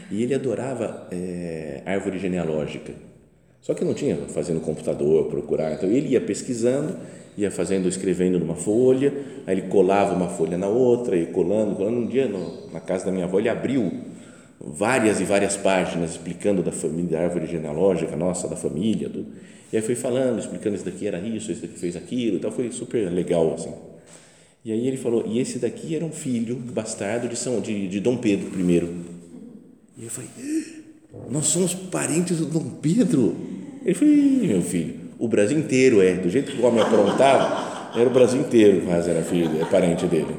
E 0.09 0.23
ele 0.23 0.33
adorava 0.33 1.07
é, 1.11 1.81
árvore 1.85 2.19
genealógica 2.19 2.93
só 3.61 3.75
que 3.75 3.85
não 3.85 3.93
tinha 3.93 4.15
fazendo 4.27 4.59
computador, 4.59 5.25
procurar. 5.25 5.73
Então 5.73 5.89
ele 5.89 6.09
ia 6.09 6.21
pesquisando, 6.21 6.97
ia 7.37 7.51
fazendo, 7.51 7.87
escrevendo 7.87 8.39
numa 8.39 8.55
folha, 8.55 9.13
aí 9.45 9.55
ele 9.55 9.67
colava 9.67 10.15
uma 10.15 10.29
folha 10.29 10.57
na 10.57 10.67
outra, 10.67 11.15
e 11.15 11.27
colando, 11.27 11.75
colando. 11.75 11.97
Um 11.97 12.07
dia 12.07 12.27
no, 12.27 12.71
na 12.71 12.79
casa 12.79 13.05
da 13.05 13.11
minha 13.11 13.25
avó 13.25 13.39
ele 13.39 13.49
abriu 13.49 13.91
várias 14.59 15.21
e 15.21 15.23
várias 15.23 15.55
páginas 15.55 16.11
explicando 16.11 16.63
da 16.63 16.71
família, 16.71 17.19
da 17.19 17.23
árvore 17.23 17.45
genealógica 17.45 18.15
nossa, 18.15 18.47
da 18.47 18.55
família. 18.55 19.11
E 19.71 19.77
aí 19.77 19.81
foi 19.83 19.95
falando, 19.95 20.39
explicando 20.39 20.75
isso 20.75 20.85
daqui 20.85 21.07
era 21.07 21.19
isso, 21.19 21.51
esse 21.51 21.61
daqui 21.61 21.79
fez 21.79 21.95
aquilo, 21.95 22.37
então 22.37 22.51
foi 22.51 22.71
super 22.71 23.09
legal 23.11 23.53
assim. 23.53 23.71
E 24.63 24.71
aí 24.71 24.87
ele 24.87 24.97
falou, 24.97 25.23
e 25.25 25.39
esse 25.39 25.57
daqui 25.57 25.95
era 25.95 26.05
um 26.05 26.11
filho 26.11 26.55
bastardo 26.55 27.27
de 27.27 27.35
São 27.35 27.59
de, 27.59 27.87
de 27.87 27.99
Dom 27.99 28.17
Pedro 28.17 28.47
I. 28.59 28.89
E 29.97 30.03
eu 30.03 30.09
falei, 30.09 30.29
nós 31.29 31.47
somos 31.47 31.73
parentes 31.73 32.37
do 32.37 32.45
Dom 32.45 32.69
Pedro. 32.81 33.35
Ele 33.83 33.95
falou, 33.95 34.13
meu 34.13 34.61
filho, 34.61 34.95
o 35.17 35.27
Brasil 35.27 35.57
inteiro 35.57 36.01
é, 36.01 36.13
do 36.13 36.29
jeito 36.29 36.51
que 36.51 36.61
o 36.61 36.65
homem 36.65 36.81
aprontava, 36.81 37.99
era 37.99 38.07
o 38.07 38.13
Brasil 38.13 38.39
inteiro 38.39 38.85
quase 38.85 39.09
era 39.09 39.23
filho, 39.23 39.61
é 39.61 39.65
parente 39.65 40.05
dele. 40.05 40.35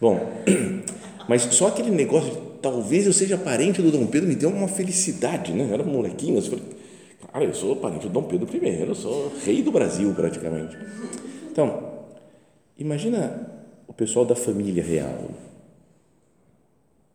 Bom, 0.00 0.42
mas 1.28 1.42
só 1.42 1.68
aquele 1.68 1.90
negócio 1.90 2.30
de 2.30 2.46
talvez 2.60 3.06
eu 3.06 3.12
seja 3.12 3.38
parente 3.38 3.80
do 3.80 3.90
Dom 3.90 4.06
Pedro 4.06 4.28
me 4.28 4.34
deu 4.34 4.50
uma 4.50 4.68
felicidade, 4.68 5.52
né? 5.52 5.66
Eu 5.68 5.74
era 5.74 5.82
um 5.82 5.92
molequinho, 5.92 6.36
eu 6.36 6.42
falei, 6.42 6.64
cara, 7.32 7.44
eu 7.44 7.54
sou 7.54 7.76
parente 7.76 8.06
do 8.06 8.12
Dom 8.12 8.22
Pedro 8.24 8.48
I, 8.52 8.80
eu 8.86 8.94
sou 8.94 9.32
rei 9.44 9.62
do 9.62 9.70
Brasil 9.70 10.12
praticamente. 10.14 10.76
Então, 11.50 11.85
imagina 12.78 13.50
o 13.86 13.92
pessoal 13.92 14.24
da 14.24 14.34
família 14.34 14.82
real, 14.82 15.30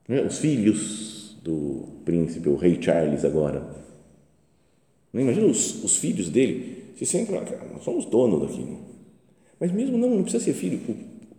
né? 0.07 0.21
os 0.21 0.39
filhos 0.39 1.37
do 1.43 1.87
príncipe, 2.05 2.49
o 2.49 2.55
rei 2.55 2.81
Charles 2.81 3.25
agora. 3.25 3.81
Não 5.13 5.21
imagina 5.21 5.47
os, 5.47 5.83
os 5.83 5.97
filhos 5.97 6.29
dele 6.29 6.93
se 6.95 7.05
sentem, 7.05 7.35
nós 7.73 7.83
somos 7.83 8.05
donos 8.05 8.41
daqui. 8.41 8.65
Mas 9.59 9.71
mesmo 9.71 9.97
não, 9.97 10.09
não 10.09 10.23
precisa 10.23 10.43
ser 10.43 10.53
filho, 10.53 10.79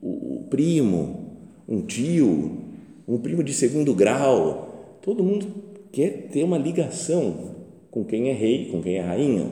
o, 0.01 0.07
o, 0.07 0.37
o 0.41 0.45
primo, 0.49 1.39
um 1.69 1.81
tio, 1.83 2.59
um 3.07 3.19
primo 3.19 3.43
de 3.43 3.53
segundo 3.53 3.95
grau, 3.95 4.99
todo 5.03 5.25
mundo 5.25 5.47
quer 5.91 6.29
ter 6.29 6.45
uma 6.45 6.59
ligação 6.59 7.57
com 7.91 8.05
quem 8.05 8.31
é 8.31 8.33
rei, 8.33 8.71
com 8.71 8.83
quem 8.83 8.97
é 8.97 9.01
rainha, 9.03 9.51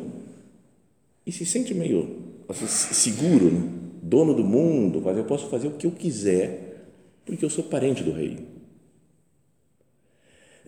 e 1.27 1.33
se 1.33 1.45
sente 1.45 1.75
meio 1.75 2.09
assim, 2.49 2.67
seguro, 2.67 3.50
né? 3.50 3.80
Dono 4.11 4.35
do 4.35 4.43
mundo, 4.43 5.00
mas 5.00 5.17
eu 5.17 5.25
posso 5.25 5.49
fazer 5.49 5.69
o 5.69 5.73
que 5.73 5.87
eu 5.87 5.93
quiser, 5.93 6.88
porque 7.25 7.45
eu 7.45 7.49
sou 7.49 7.62
parente 7.64 8.02
do 8.02 8.12
rei. 8.12 8.38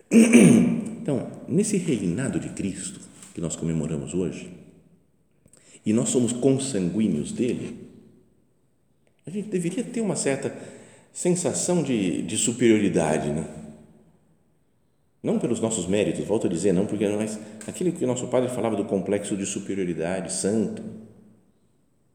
Então, 1.03 1.29
nesse 1.49 1.75
reinado 1.75 2.39
de 2.39 2.47
Cristo 2.47 3.01
que 3.33 3.41
nós 3.41 3.57
comemoramos 3.57 4.13
hoje, 4.13 4.49
e 5.85 5.91
nós 5.91 6.07
somos 6.07 6.31
consanguíneos 6.31 7.33
dele, 7.33 7.89
a 9.27 9.29
gente 9.29 9.49
deveria 9.49 9.83
ter 9.83 9.99
uma 9.99 10.15
certa 10.15 10.57
sensação 11.11 11.83
de, 11.83 12.21
de 12.21 12.37
superioridade, 12.37 13.31
né? 13.31 13.45
Não 15.21 15.37
pelos 15.39 15.59
nossos 15.59 15.85
méritos, 15.87 16.23
volto 16.25 16.47
a 16.47 16.49
dizer, 16.49 16.71
não 16.71 16.85
porque 16.85 17.05
nós, 17.09 17.37
aquilo 17.67 17.91
que 17.91 18.05
o 18.05 18.07
nosso 18.07 18.27
padre 18.27 18.47
falava 18.47 18.77
do 18.77 18.85
complexo 18.85 19.35
de 19.35 19.45
superioridade 19.45 20.31
santo, 20.31 20.81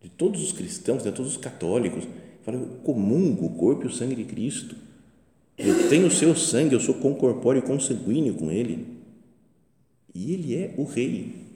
de 0.02 0.08
todos 0.08 0.42
os 0.42 0.52
cristãos, 0.52 1.02
de 1.02 1.12
todos 1.12 1.32
os 1.32 1.36
católicos, 1.36 2.04
fala, 2.44 2.58
eu 2.58 2.66
comungo 2.84 3.46
o 3.46 3.50
corpo 3.50 3.84
e 3.84 3.86
o 3.86 3.92
sangue 3.92 4.14
de 4.14 4.24
Cristo 4.24 4.76
eu 5.58 5.88
tenho 5.88 6.06
o 6.06 6.10
seu 6.10 6.36
sangue, 6.36 6.74
eu 6.74 6.80
sou 6.80 6.94
concorpóreo 6.94 7.58
e 7.58 7.62
consanguíneo 7.62 8.34
com 8.34 8.48
ele. 8.48 8.86
E 10.14 10.32
ele 10.32 10.54
é 10.54 10.72
o 10.76 10.84
rei. 10.84 11.48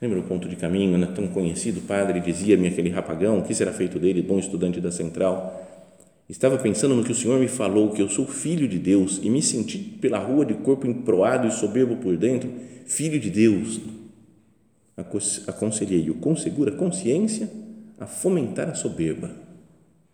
Lembra 0.00 0.20
o 0.20 0.24
ponto 0.24 0.46
de 0.46 0.54
caminho, 0.54 0.98
né? 0.98 1.06
tão 1.06 1.26
conhecido? 1.28 1.80
Padre 1.80 2.20
dizia-me 2.20 2.68
aquele 2.68 2.90
rapagão, 2.90 3.38
o 3.38 3.42
que 3.42 3.54
será 3.54 3.72
feito 3.72 3.98
dele, 3.98 4.20
bom 4.20 4.38
estudante 4.38 4.78
da 4.78 4.92
central? 4.92 5.62
Estava 6.28 6.58
pensando 6.58 6.94
no 6.94 7.02
que 7.02 7.12
o 7.12 7.14
Senhor 7.14 7.40
me 7.40 7.48
falou, 7.48 7.92
que 7.92 8.02
eu 8.02 8.08
sou 8.10 8.26
filho 8.26 8.68
de 8.68 8.78
Deus 8.78 9.18
e 9.22 9.30
me 9.30 9.40
senti 9.40 9.78
pela 9.78 10.18
rua 10.18 10.44
de 10.44 10.52
corpo 10.54 10.86
emproado 10.86 11.48
e 11.48 11.50
soberbo 11.50 11.96
por 11.96 12.18
dentro, 12.18 12.50
filho 12.84 13.18
de 13.18 13.30
Deus. 13.30 13.80
Aconselhei-o 14.96 16.14
com 16.14 16.34
segura 16.34 16.72
consciência 16.72 17.50
a 17.98 18.06
fomentar 18.06 18.68
a 18.68 18.74
soberba, 18.74 19.30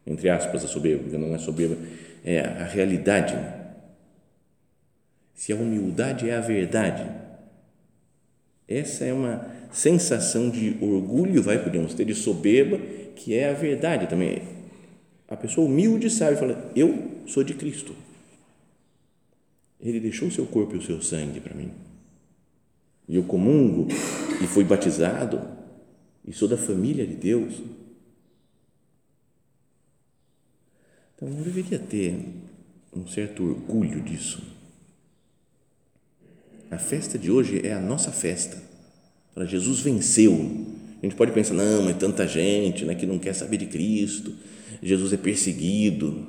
entre 0.06 0.28
aspas, 0.28 0.64
a 0.64 0.68
soberba, 0.68 1.04
porque 1.04 1.18
não 1.18 1.34
é 1.34 1.38
soberba, 1.38 1.76
é 2.24 2.40
a 2.40 2.64
realidade. 2.64 3.36
Se 5.34 5.52
a 5.52 5.56
humildade 5.56 6.28
é 6.28 6.36
a 6.36 6.40
verdade, 6.40 7.08
essa 8.66 9.04
é 9.04 9.12
uma 9.12 9.46
sensação 9.72 10.50
de 10.50 10.76
orgulho, 10.80 11.42
vai, 11.42 11.62
podemos 11.62 11.94
ter, 11.94 12.04
de 12.04 12.14
soberba, 12.14 12.78
que 13.14 13.34
é 13.34 13.50
a 13.50 13.52
verdade 13.52 14.06
também. 14.08 14.42
A 15.28 15.36
pessoa 15.36 15.66
humilde 15.66 16.10
sabe, 16.10 16.36
fala, 16.36 16.70
eu 16.74 17.22
sou 17.26 17.42
de 17.42 17.54
Cristo. 17.54 17.94
Ele 19.80 19.98
deixou 19.98 20.28
o 20.28 20.30
seu 20.30 20.46
corpo 20.46 20.74
e 20.74 20.78
o 20.78 20.82
seu 20.82 21.00
sangue 21.00 21.40
para 21.40 21.54
mim. 21.54 21.70
E 23.08 23.16
eu 23.16 23.24
comungo 23.24 23.88
e 24.42 24.46
fui 24.46 24.64
batizado 24.64 25.40
e 26.26 26.32
sou 26.32 26.48
da 26.48 26.56
família 26.56 27.06
de 27.06 27.14
Deus. 27.14 27.54
Então, 31.14 31.28
não 31.28 31.42
deveria 31.42 31.78
ter 31.78 32.18
um 32.94 33.06
certo 33.06 33.44
orgulho 33.44 34.00
disso. 34.00 34.42
A 36.70 36.78
festa 36.78 37.18
de 37.18 37.30
hoje 37.30 37.60
é 37.66 37.72
a 37.72 37.80
nossa 37.80 38.10
festa 38.10 38.72
para 39.34 39.44
Jesus 39.44 39.80
venceu. 39.80 40.32
A 41.02 41.06
gente 41.06 41.16
pode 41.16 41.32
pensar, 41.32 41.54
não, 41.54 41.88
é 41.88 41.94
tanta 41.94 42.26
gente 42.26 42.84
né, 42.84 42.94
que 42.94 43.06
não 43.06 43.18
quer 43.18 43.34
saber 43.34 43.56
de 43.56 43.66
Cristo, 43.66 44.34
Jesus 44.82 45.12
é 45.12 45.16
perseguido, 45.16 46.26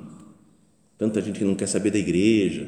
tanta 0.98 1.22
gente 1.22 1.40
que 1.40 1.46
não 1.46 1.56
quer 1.56 1.68
saber 1.68 1.92
da 1.92 2.00
igreja. 2.00 2.68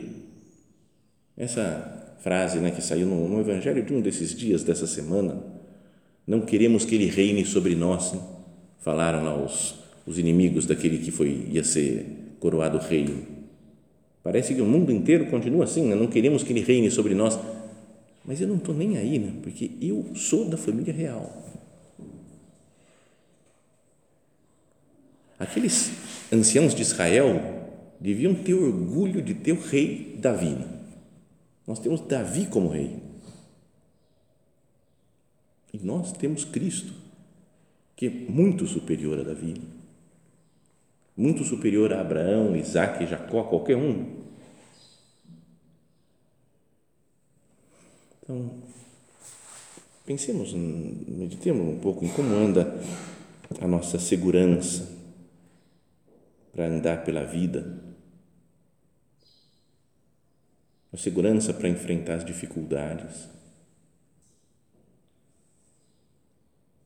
Essa 1.35 2.04
frase 2.19 2.59
né, 2.59 2.71
que 2.71 2.81
saiu 2.81 3.05
no, 3.05 3.27
no 3.27 3.39
Evangelho 3.39 3.83
de 3.83 3.93
um 3.93 4.01
desses 4.01 4.35
dias, 4.35 4.63
dessa 4.63 4.87
semana, 4.87 5.43
não 6.25 6.41
queremos 6.41 6.85
que 6.85 6.95
ele 6.95 7.05
reine 7.05 7.45
sobre 7.45 7.75
nós, 7.75 8.13
né? 8.13 8.21
falaram 8.79 9.23
lá 9.23 9.35
os, 9.35 9.75
os 10.05 10.17
inimigos 10.17 10.65
daquele 10.65 10.97
que 10.97 11.11
foi, 11.11 11.47
ia 11.51 11.63
ser 11.63 12.05
coroado 12.39 12.77
rei. 12.77 13.09
Parece 14.23 14.55
que 14.55 14.61
o 14.61 14.65
mundo 14.65 14.91
inteiro 14.91 15.27
continua 15.27 15.65
assim, 15.65 15.87
né? 15.87 15.95
não 15.95 16.07
queremos 16.07 16.43
que 16.43 16.51
ele 16.51 16.61
reine 16.61 16.89
sobre 16.89 17.13
nós, 17.13 17.39
mas 18.23 18.41
eu 18.41 18.47
não 18.47 18.55
estou 18.55 18.73
nem 18.73 18.97
aí, 18.97 19.19
né? 19.19 19.33
porque 19.43 19.71
eu 19.81 20.05
sou 20.15 20.45
da 20.45 20.57
família 20.57 20.93
real. 20.93 21.43
Aqueles 25.37 25.91
anciãos 26.31 26.73
de 26.73 26.81
Israel 26.81 27.39
deviam 27.99 28.33
ter 28.33 28.53
orgulho 28.53 29.21
de 29.21 29.33
ter 29.33 29.51
o 29.51 29.59
rei 29.59 30.17
Davi. 30.19 30.57
Nós 31.67 31.79
temos 31.79 32.01
Davi 32.01 32.45
como 32.47 32.69
rei. 32.69 32.99
E 35.73 35.79
nós 35.79 36.11
temos 36.11 36.45
Cristo, 36.45 36.93
que 37.95 38.07
é 38.07 38.09
muito 38.09 38.65
superior 38.65 39.19
a 39.19 39.23
Davi, 39.23 39.61
muito 41.17 41.43
superior 41.43 41.91
a 41.93 42.01
Abraão, 42.01 42.55
Isaac, 42.55 43.05
Jacó, 43.05 43.43
qualquer 43.43 43.75
um. 43.75 44.23
Então, 48.21 48.51
pensemos, 50.05 50.53
meditemos 50.53 51.67
um 51.67 51.79
pouco 51.79 52.05
em 52.05 52.09
como 52.09 52.33
anda 52.33 52.79
a 53.61 53.67
nossa 53.67 53.99
segurança 53.99 54.89
para 56.53 56.67
andar 56.67 57.03
pela 57.03 57.23
vida, 57.23 57.83
a 60.95 60.97
segurança 60.97 61.53
para 61.53 61.67
enfrentar 61.67 62.15
as 62.15 62.25
dificuldades. 62.25 63.27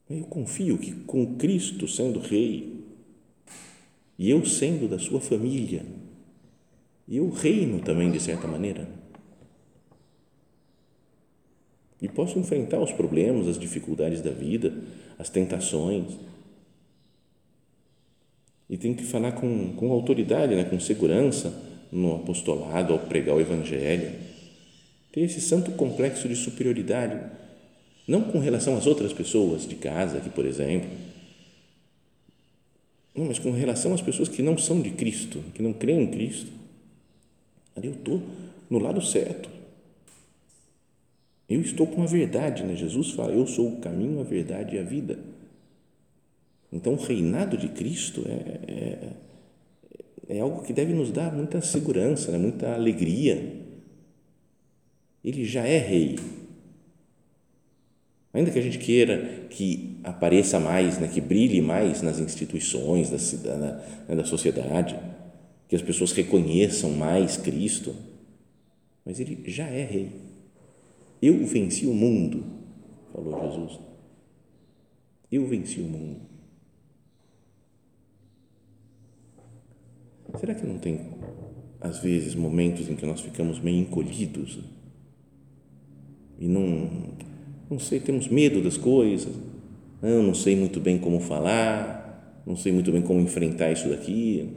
Eu 0.10 0.24
confio 0.24 0.80
que 0.80 0.91
com 0.91 1.36
Cristo 1.36 1.88
sendo 1.88 2.19
Rei 2.19 2.84
e 4.17 4.28
eu 4.28 4.43
sendo 4.48 4.88
da 4.88 4.98
sua 4.98 5.22
família, 5.22 5.86
eu 7.08 7.30
reino 7.30 7.82
também 7.82 8.12
de 8.12 8.19
certa 8.19 8.48
maneira 8.48 8.89
e 12.02 12.08
posso 12.08 12.39
enfrentar 12.39 12.80
os 12.80 12.91
problemas, 12.91 13.48
as 13.48 13.60
dificuldades 13.60 14.22
da 14.22 14.32
vida, 14.32 14.74
as 15.19 15.30
tentações. 15.30 16.17
E 18.67 18.76
tenho 18.76 18.95
que 18.95 19.04
falar 19.04 19.34
com, 19.34 19.76
com 19.76 19.91
autoridade, 19.91 20.56
né, 20.56 20.63
com 20.63 20.80
segurança 20.80 21.68
no 21.91 22.15
apostolado, 22.15 22.93
ao 22.93 22.99
pregar 22.99 23.36
o 23.36 23.41
Evangelho. 23.41 24.12
Ter 25.12 25.21
esse 25.21 25.41
santo 25.41 25.71
complexo 25.71 26.28
de 26.28 26.36
superioridade, 26.36 27.19
não 28.08 28.21
com 28.23 28.39
relação 28.39 28.78
às 28.78 28.86
outras 28.86 29.12
pessoas 29.12 29.67
de 29.67 29.75
casa, 29.75 30.17
aqui, 30.17 30.30
por 30.30 30.45
exemplo, 30.45 30.89
não, 33.15 33.25
mas 33.25 33.39
com 33.39 33.52
relação 33.52 33.93
às 33.93 34.02
pessoas 34.02 34.30
que 34.30 34.41
não 34.41 34.58
são 34.58 34.82
de 34.82 34.91
Cristo, 34.91 35.43
que 35.54 35.62
não 35.62 35.73
creem 35.73 36.04
em 36.04 36.08
Cristo. 36.08 36.52
Ali 37.75 37.88
eu 37.88 37.93
estou 37.93 38.21
no 38.69 38.80
lado 38.80 39.02
certo 39.02 39.49
eu 41.49 41.62
estou 41.62 41.88
com 41.88 42.04
a 42.04 42.06
verdade, 42.06 42.63
né? 42.63 42.75
Jesus 42.75 43.12
fala: 43.12 43.34
Eu 43.34 43.47
sou 43.47 43.67
o 43.67 43.78
caminho, 43.78 44.21
a 44.21 44.23
verdade 44.23 44.75
e 44.75 44.80
a 44.80 44.84
vida. 44.84 45.17
Então, 46.71 46.93
o 46.93 47.04
reinado 47.04 47.58
de 47.58 47.69
Cristo 47.69 48.23
é, 48.28 48.71
é, 48.71 49.10
é 50.30 50.39
algo 50.39 50.62
que 50.62 50.72
deve 50.72 50.94
nos 50.94 51.12
dar 51.12 51.34
muita 51.34 51.60
segurança, 51.60 52.32
né? 52.32 52.38
muita 52.38 52.76
alegria. 52.76 53.65
Ele 55.26 55.44
já 55.44 55.65
é 55.65 55.80
rei. 55.80 56.20
Ainda 58.32 58.52
que 58.52 58.60
a 58.60 58.62
gente 58.62 58.78
queira 58.78 59.48
que 59.50 59.98
apareça 60.04 60.60
mais, 60.60 61.00
né? 61.00 61.08
que 61.08 61.20
brilhe 61.20 61.60
mais 61.62 62.04
nas 62.04 62.20
instituições 62.20 63.10
da, 63.10 63.58
da, 63.58 63.84
né? 64.08 64.15
da 64.15 64.24
sociedade, 64.24 64.96
que 65.68 65.76
as 65.76 65.82
pessoas 65.82 66.12
reconheçam 66.12 66.92
mais 66.92 67.36
Cristo, 67.36 67.96
mas 69.04 69.20
ele 69.20 69.44
já 69.48 69.65
é 69.65 69.84
rei. 69.84 70.12
Eu 71.20 71.44
venci 71.48 71.88
o 71.88 71.94
mundo, 71.94 72.46
falou 73.12 73.50
Jesus. 73.50 73.80
Eu 75.32 75.48
venci 75.48 75.80
o 75.80 75.86
mundo. 75.86 76.29
Será 80.38 80.54
que 80.54 80.65
não 80.65 80.78
tem, 80.78 81.00
às 81.82 82.00
vezes, 82.00 82.36
momentos 82.36 82.89
em 82.89 82.96
que 82.96 83.06
nós 83.06 83.22
ficamos 83.22 83.60
meio 83.60 83.78
encolhidos? 83.78 84.60
E 86.38 86.48
não, 86.48 86.89
não 87.70 87.80
sei, 87.80 88.00
temos 88.00 88.28
medo 88.28 88.62
das 88.62 88.78
coisas, 88.78 89.34
não, 90.02 90.24
não 90.24 90.34
sei 90.34 90.56
muito 90.56 90.80
bem 90.80 90.98
como 90.98 91.20
falar, 91.20 92.42
não 92.46 92.56
sei 92.56 92.72
muito 92.72 92.92
bem 92.92 93.02
como 93.02 93.20
enfrentar 93.20 93.72
isso 93.72 93.89
daqui, 93.89 94.50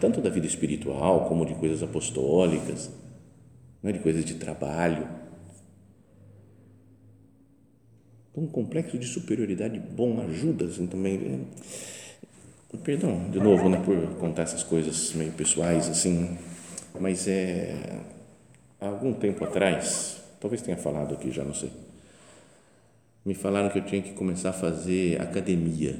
tanto 0.00 0.20
da 0.20 0.30
vida 0.30 0.46
espiritual 0.46 1.26
como 1.28 1.44
de 1.44 1.54
coisas 1.54 1.82
apostólicas, 1.82 2.90
né, 3.82 3.92
de 3.92 3.98
coisas 3.98 4.24
de 4.24 4.34
trabalho. 4.34 5.06
Um 8.34 8.46
complexo 8.46 8.96
de 8.96 9.06
superioridade 9.06 9.78
bom 9.78 10.20
ajuda 10.20 10.66
assim, 10.66 10.86
também. 10.86 11.16
É, 11.16 11.38
perdão, 12.76 13.30
de 13.30 13.40
novo, 13.40 13.68
né, 13.68 13.80
por 13.84 13.96
contar 14.18 14.42
essas 14.42 14.62
coisas 14.62 15.12
meio 15.14 15.32
pessoais 15.32 15.88
assim, 15.88 16.36
mas 17.00 17.26
é 17.26 17.74
há 18.80 18.86
algum 18.86 19.12
tempo 19.12 19.44
atrás, 19.44 20.18
talvez 20.40 20.60
tenha 20.60 20.76
falado 20.76 21.14
aqui 21.14 21.30
já, 21.30 21.42
não 21.42 21.54
sei. 21.54 21.70
Me 23.24 23.34
falaram 23.34 23.70
que 23.70 23.78
eu 23.78 23.84
tinha 23.84 24.02
que 24.02 24.12
começar 24.12 24.50
a 24.50 24.52
fazer 24.52 25.20
academia. 25.20 25.96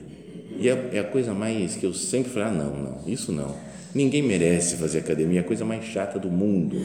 E 0.58 0.68
é, 0.68 0.90
é 0.92 0.98
a 0.98 1.04
coisa 1.04 1.34
mais 1.34 1.76
que 1.76 1.84
eu 1.84 1.92
sempre 1.92 2.30
falo, 2.30 2.46
ah, 2.46 2.50
não, 2.50 2.76
não, 2.76 3.08
isso 3.08 3.32
não. 3.32 3.54
Ninguém 3.94 4.22
merece 4.22 4.76
fazer 4.76 4.98
academia, 4.98 5.40
é 5.40 5.42
a 5.42 5.46
coisa 5.46 5.64
mais 5.64 5.84
chata 5.84 6.18
do 6.18 6.30
mundo 6.30 6.76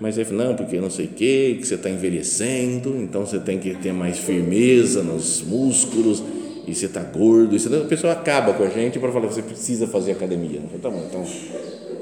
mas 0.00 0.18
ele 0.18 0.26
falou, 0.26 0.48
não, 0.48 0.56
porque 0.56 0.80
não 0.80 0.90
sei 0.90 1.06
o 1.06 1.08
que, 1.08 1.56
que 1.60 1.66
você 1.66 1.76
está 1.76 1.88
envelhecendo, 1.88 2.96
então 2.98 3.24
você 3.24 3.38
tem 3.38 3.58
que 3.58 3.74
ter 3.74 3.92
mais 3.92 4.18
firmeza 4.18 5.02
nos 5.02 5.42
músculos, 5.42 6.22
e 6.66 6.74
você 6.74 6.86
está 6.86 7.02
gordo, 7.02 7.54
e 7.54 7.60
você, 7.60 7.74
a 7.74 7.84
pessoa 7.84 8.12
acaba 8.12 8.54
com 8.54 8.62
a 8.62 8.68
gente 8.68 8.98
para 8.98 9.12
falar, 9.12 9.26
você 9.26 9.42
precisa 9.42 9.86
fazer 9.86 10.12
academia. 10.12 10.60
Eu 10.72 10.78
tá 10.78 10.90
bom, 10.90 11.04
então, 11.08 11.24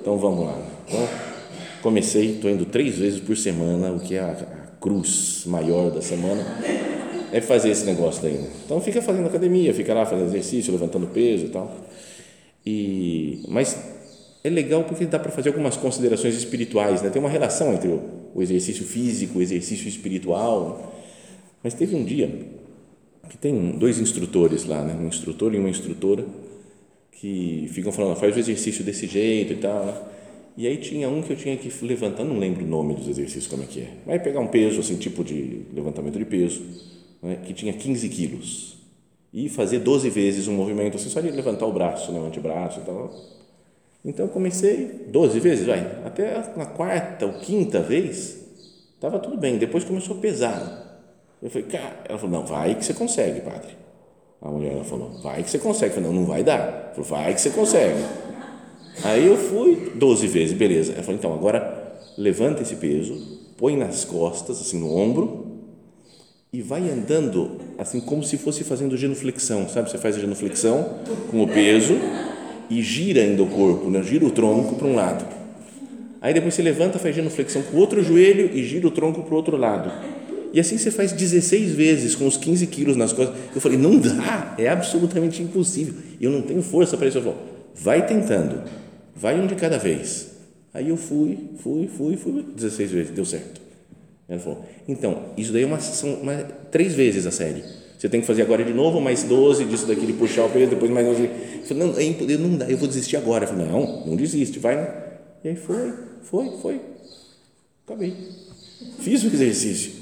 então 0.01 0.19
vamos 0.19 0.47
lá. 0.47 0.59
Então, 0.87 1.09
comecei, 1.83 2.35
estou 2.35 2.51
indo 2.51 2.65
três 2.65 2.97
vezes 2.97 3.21
por 3.21 3.37
semana, 3.37 3.93
o 3.93 4.01
que 4.01 4.15
é 4.15 4.21
a, 4.21 4.31
a 4.31 4.77
cruz 4.81 5.45
maior 5.47 5.91
da 5.91 6.01
semana, 6.01 6.45
é 7.33 7.41
fazer 7.41 7.71
esse 7.71 7.85
negócio 7.85 8.23
daí. 8.23 8.35
Né? 8.35 8.49
Então, 8.65 8.81
fica 8.81 9.03
fazendo 9.03 9.27
academia, 9.27 9.73
fica 9.75 9.93
lá 9.95 10.07
fazendo 10.07 10.29
exercício, 10.29 10.73
levantando 10.73 11.07
peso 11.09 11.47
e 11.47 11.49
tal. 11.49 11.75
E, 12.65 13.43
mas 13.49 13.77
é 14.45 14.51
legal 14.51 14.85
porque 14.85 15.07
dá 15.07 15.19
para 15.19 15.31
fazer 15.31 15.51
algumas 15.51 15.77
considerações 15.77 16.35
espirituais, 16.35 17.01
né? 17.01 17.11
Tem 17.11 17.21
uma 17.21 17.29
relação 17.29 17.73
entre 17.73 17.89
o, 18.35 18.43
exercício 18.43 18.85
físico, 18.85 19.39
o 19.39 19.43
exercício 19.43 19.89
espiritual. 19.89 20.95
Mas 21.63 21.75
teve 21.75 21.95
um 21.95 22.05
dia 22.05 22.29
que 23.29 23.37
tem 23.37 23.73
dois 23.73 23.99
instrutores 23.99 24.65
lá, 24.65 24.83
né? 24.83 24.95
um 24.95 25.09
instrutor 25.09 25.55
e 25.55 25.59
uma 25.59 25.71
instrutora, 25.71 26.25
que 27.13 27.69
ficam 27.73 27.93
falando, 27.93 28.17
faz 28.17 28.37
o 28.37 28.39
exercício 28.39 28.85
desse 28.85 29.07
jeito 29.07 29.53
e 29.53 29.57
tal. 29.57 29.87
Né? 29.87 29.95
E 30.57 30.67
aí 30.67 30.77
tinha 30.77 31.09
um 31.09 31.23
que 31.23 31.33
eu 31.33 31.37
tinha 31.37 31.57
que 31.57 31.73
levantar, 31.85 32.25
não 32.25 32.39
lembro 32.39 32.65
o 32.65 32.69
nome 32.69 32.95
dos 32.95 33.09
exercícios, 33.09 33.47
como 33.47 33.63
é 33.63 33.67
que 33.67 33.81
é. 33.81 33.89
Vai 34.05 34.19
pegar 34.19 34.41
um 34.41 34.49
peso, 34.49 34.81
assim, 34.81 34.97
tipo 34.97 35.23
de 35.25 35.63
levantamento 35.73 36.19
de 36.19 36.25
peso, 36.25 36.63
né? 37.23 37.39
que 37.45 37.55
tinha 37.55 37.73
15 37.73 38.09
quilos. 38.09 38.77
E 39.33 39.49
fazer 39.49 39.79
12 39.79 40.11
vezes 40.11 40.49
um 40.49 40.55
movimento, 40.55 40.97
assim, 40.97 41.09
só 41.09 41.21
de 41.21 41.31
levantar 41.31 41.67
o 41.67 41.73
braço, 41.73 42.13
né? 42.13 42.21
o 42.21 42.27
antebraço 42.27 42.81
e 42.81 42.83
tal. 42.83 43.15
Então 44.05 44.27
comecei 44.27 45.07
12 45.09 45.39
vezes, 45.39 45.67
vai. 45.67 45.79
Até 46.05 46.35
na 46.57 46.67
quarta 46.67 47.25
ou 47.25 47.35
quinta 47.35 47.81
vez, 47.81 48.45
estava 48.95 49.19
tudo 49.19 49.37
bem. 49.37 49.59
Depois 49.59 49.85
começou 49.85 50.17
a 50.17 50.21
pesar. 50.21 50.92
Eu 51.43 51.51
falei, 51.51 51.67
cara, 51.67 51.97
ela 52.09 52.19
falou, 52.19 52.39
não, 52.39 52.47
vai 52.47 52.77
que 52.77 52.85
você 52.85 52.95
consegue, 52.95 53.41
padre. 53.41 53.71
A 54.41 54.49
mulher 54.49 54.73
ela 54.73 54.85
falou, 54.85 55.11
vai 55.23 55.43
que 55.43 55.51
você 55.51 55.59
consegue. 55.59 55.91
Eu 55.91 55.95
falei, 55.97 56.11
não, 56.11 56.21
não 56.21 56.27
vai 56.27 56.45
dar. 56.45 56.93
Falou, 56.95 57.05
vai 57.05 57.35
que 57.35 57.41
você 57.41 57.51
consegue. 57.51 58.01
Aí 59.03 59.27
eu 59.27 59.37
fui 59.37 59.93
12 59.97 60.27
vezes, 60.29 60.57
beleza. 60.57 60.93
Ela 60.93 61.03
falou, 61.03 61.19
então, 61.19 61.35
agora 61.35 62.01
levanta 62.17 62.63
esse 62.63 62.77
peso, 62.77 63.41
põe 63.57 63.77
nas 63.77 64.05
costas, 64.05 64.61
assim, 64.61 64.79
no 64.79 64.95
ombro, 64.95 65.47
e 66.53 66.63
vai 66.63 66.89
andando, 66.89 67.59
assim, 67.77 67.99
como 68.01 68.23
se 68.23 68.37
fosse 68.37 68.63
fazendo 68.63 68.97
genuflexão, 68.97 69.69
sabe? 69.69 69.91
Você 69.91 69.99
faz 69.99 70.17
a 70.17 70.21
genuflexão 70.21 70.99
com 71.31 71.43
o 71.43 71.49
peso 71.49 71.95
e 72.71 72.83
gira 72.83 73.23
ainda 73.23 73.43
o 73.43 73.49
corpo, 73.49 73.91
né? 73.91 74.03
gira 74.03 74.25
o 74.25 74.31
tronco 74.31 74.77
para 74.77 74.87
um 74.87 74.95
lado. 74.95 75.25
Aí 76.21 76.33
depois 76.33 76.55
você 76.55 76.63
levanta, 76.63 77.01
faz 77.01 77.17
genuflexão 77.17 77.63
com 77.63 77.77
o 77.77 77.81
outro 77.81 78.03
joelho 78.03 78.51
e 78.55 78.63
gira 78.63 78.87
o 78.87 78.91
tronco 78.91 79.23
para 79.23 79.33
o 79.33 79.37
outro 79.37 79.57
lado 79.57 79.91
e 80.53 80.61
assim 80.61 80.77
você 80.77 80.91
faz 80.91 81.13
16 81.13 81.73
vezes 81.73 82.15
com 82.15 82.27
os 82.27 82.37
15 82.37 82.67
quilos 82.67 82.97
nas 82.97 83.13
costas. 83.13 83.37
Eu 83.55 83.61
falei, 83.61 83.79
não 83.79 83.99
dá, 83.99 84.55
é 84.59 84.69
absolutamente 84.69 85.43
impossível. 85.43 85.95
Eu 86.21 86.31
não 86.31 86.43
tenho 86.43 86.63
força 86.63 86.97
para 86.97 87.07
isso. 87.09 87.19
Eu 87.19 87.23
falei, 87.23 87.39
vai 87.75 88.07
tentando, 88.07 88.63
vai 89.17 89.41
um 89.41 89.47
de 89.47 89.55
cada 89.55 89.79
vez. 89.79 90.31
Aí 90.75 90.89
eu 90.89 90.97
fui, 90.97 91.39
fui, 91.59 91.89
fui, 91.89 92.17
fui, 92.17 92.45
16 92.55 92.91
vezes, 92.91 93.11
deu 93.13 93.25
certo. 93.25 93.61
Ela 94.29 94.41
falou, 94.41 94.65
então, 94.89 95.23
isso 95.37 95.53
daí 95.53 95.63
é 95.63 95.67
uma, 95.67 95.81
são 95.81 96.15
uma, 96.15 96.35
três 96.71 96.95
vezes 96.95 97.27
a 97.27 97.31
série. 97.31 97.63
Você 97.99 98.09
tem 98.09 98.21
que 98.21 98.27
fazer 98.27 98.43
agora 98.43 98.65
de 98.65 98.73
novo, 98.73 99.01
mais 99.01 99.23
12 99.23 99.65
disso 99.67 99.87
daqui 99.87 100.05
de 100.05 100.13
puxar 100.13 100.45
o 100.45 100.51
peso, 100.51 100.71
depois 100.71 100.91
mais 100.91 101.07
12. 101.07 101.23
Eu 101.23 101.31
falei, 101.65 101.87
não, 101.87 101.99
é 101.99 102.37
não 102.39 102.57
dá, 102.57 102.71
eu 102.71 102.77
vou 102.77 102.89
desistir 102.89 103.17
agora. 103.17 103.45
Eu 103.45 103.49
falei, 103.49 103.67
não, 103.67 104.07
não 104.07 104.17
desiste, 104.17 104.59
vai. 104.59 104.77
E 105.45 105.49
aí 105.49 105.57
foi, 105.57 105.93
foi, 106.23 106.51
foi. 106.61 106.81
Acabei. 107.87 108.15
Fiz 108.99 109.23
o 109.23 109.27
exercício. 109.27 109.93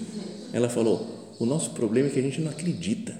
Ela 0.52 0.68
falou: 0.68 1.34
o 1.38 1.46
nosso 1.46 1.70
problema 1.70 2.08
é 2.08 2.12
que 2.12 2.18
a 2.18 2.22
gente 2.22 2.40
não 2.40 2.50
acredita. 2.50 3.14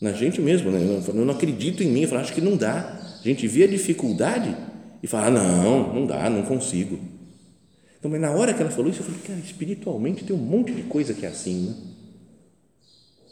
Na 0.00 0.12
gente 0.12 0.40
mesmo, 0.40 0.70
né? 0.70 0.80
eu 1.08 1.14
não 1.14 1.34
acredito 1.34 1.82
em 1.82 1.88
mim. 1.88 2.02
Eu 2.02 2.08
falo, 2.08 2.22
acho 2.22 2.32
que 2.32 2.40
não 2.40 2.56
dá. 2.56 3.18
A 3.20 3.28
gente 3.28 3.46
vê 3.46 3.64
a 3.64 3.66
dificuldade 3.66 4.56
e 5.02 5.06
fala: 5.06 5.26
ah, 5.26 5.30
não, 5.30 5.94
não 5.94 6.06
dá, 6.06 6.30
não 6.30 6.42
consigo. 6.42 6.98
Então, 7.98 8.10
mas 8.10 8.20
na 8.20 8.30
hora 8.30 8.54
que 8.54 8.62
ela 8.62 8.70
falou 8.70 8.90
isso, 8.90 9.00
eu 9.00 9.04
falei: 9.04 9.20
cara, 9.20 9.38
espiritualmente 9.40 10.24
tem 10.24 10.34
um 10.34 10.38
monte 10.38 10.72
de 10.72 10.82
coisa 10.84 11.12
que 11.12 11.26
é 11.26 11.28
assim, 11.28 11.68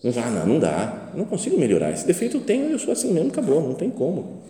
né? 0.02 0.12
Falo, 0.12 0.26
ah, 0.26 0.30
não, 0.30 0.46
não 0.46 0.58
dá, 0.60 1.10
eu 1.12 1.18
não 1.18 1.24
consigo 1.24 1.58
melhorar. 1.58 1.90
Esse 1.90 2.06
defeito 2.06 2.36
eu 2.36 2.40
tenho, 2.42 2.70
eu 2.70 2.78
sou 2.78 2.92
assim 2.92 3.12
mesmo, 3.12 3.30
acabou, 3.30 3.60
não 3.60 3.74
tem 3.74 3.90
como. 3.90 4.42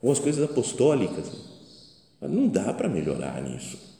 Ou 0.00 0.12
as 0.12 0.18
coisas 0.18 0.44
apostólicas, 0.44 1.26
não 2.20 2.46
dá 2.48 2.72
para 2.72 2.88
melhorar 2.88 3.42
nisso. 3.42 3.91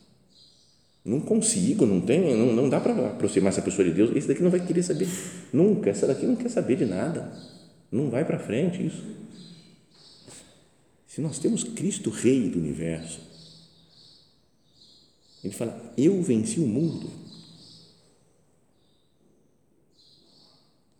Não 1.04 1.20
consigo, 1.20 1.84
não 1.84 2.00
tem, 2.00 2.36
não, 2.36 2.52
não 2.52 2.68
dá 2.68 2.80
para 2.80 3.08
aproximar 3.08 3.52
essa 3.52 3.60
pessoa 3.62 3.86
de 3.86 3.92
Deus. 3.92 4.14
Esse 4.14 4.28
daqui 4.28 4.42
não 4.42 4.50
vai 4.50 4.64
querer 4.64 4.82
saber 4.82 5.08
nunca. 5.52 5.90
Essa 5.90 6.06
daqui 6.06 6.24
não 6.26 6.36
quer 6.36 6.48
saber 6.48 6.76
de 6.76 6.84
nada. 6.84 7.32
Não 7.90 8.08
vai 8.08 8.24
para 8.24 8.38
frente 8.38 8.86
isso. 8.86 9.04
Se 11.08 11.20
nós 11.20 11.38
temos 11.38 11.64
Cristo 11.64 12.08
Rei 12.08 12.48
do 12.48 12.58
universo, 12.58 13.20
ele 15.42 15.52
fala: 15.52 15.92
Eu 15.98 16.22
venci 16.22 16.60
o 16.60 16.66
mundo. 16.66 17.10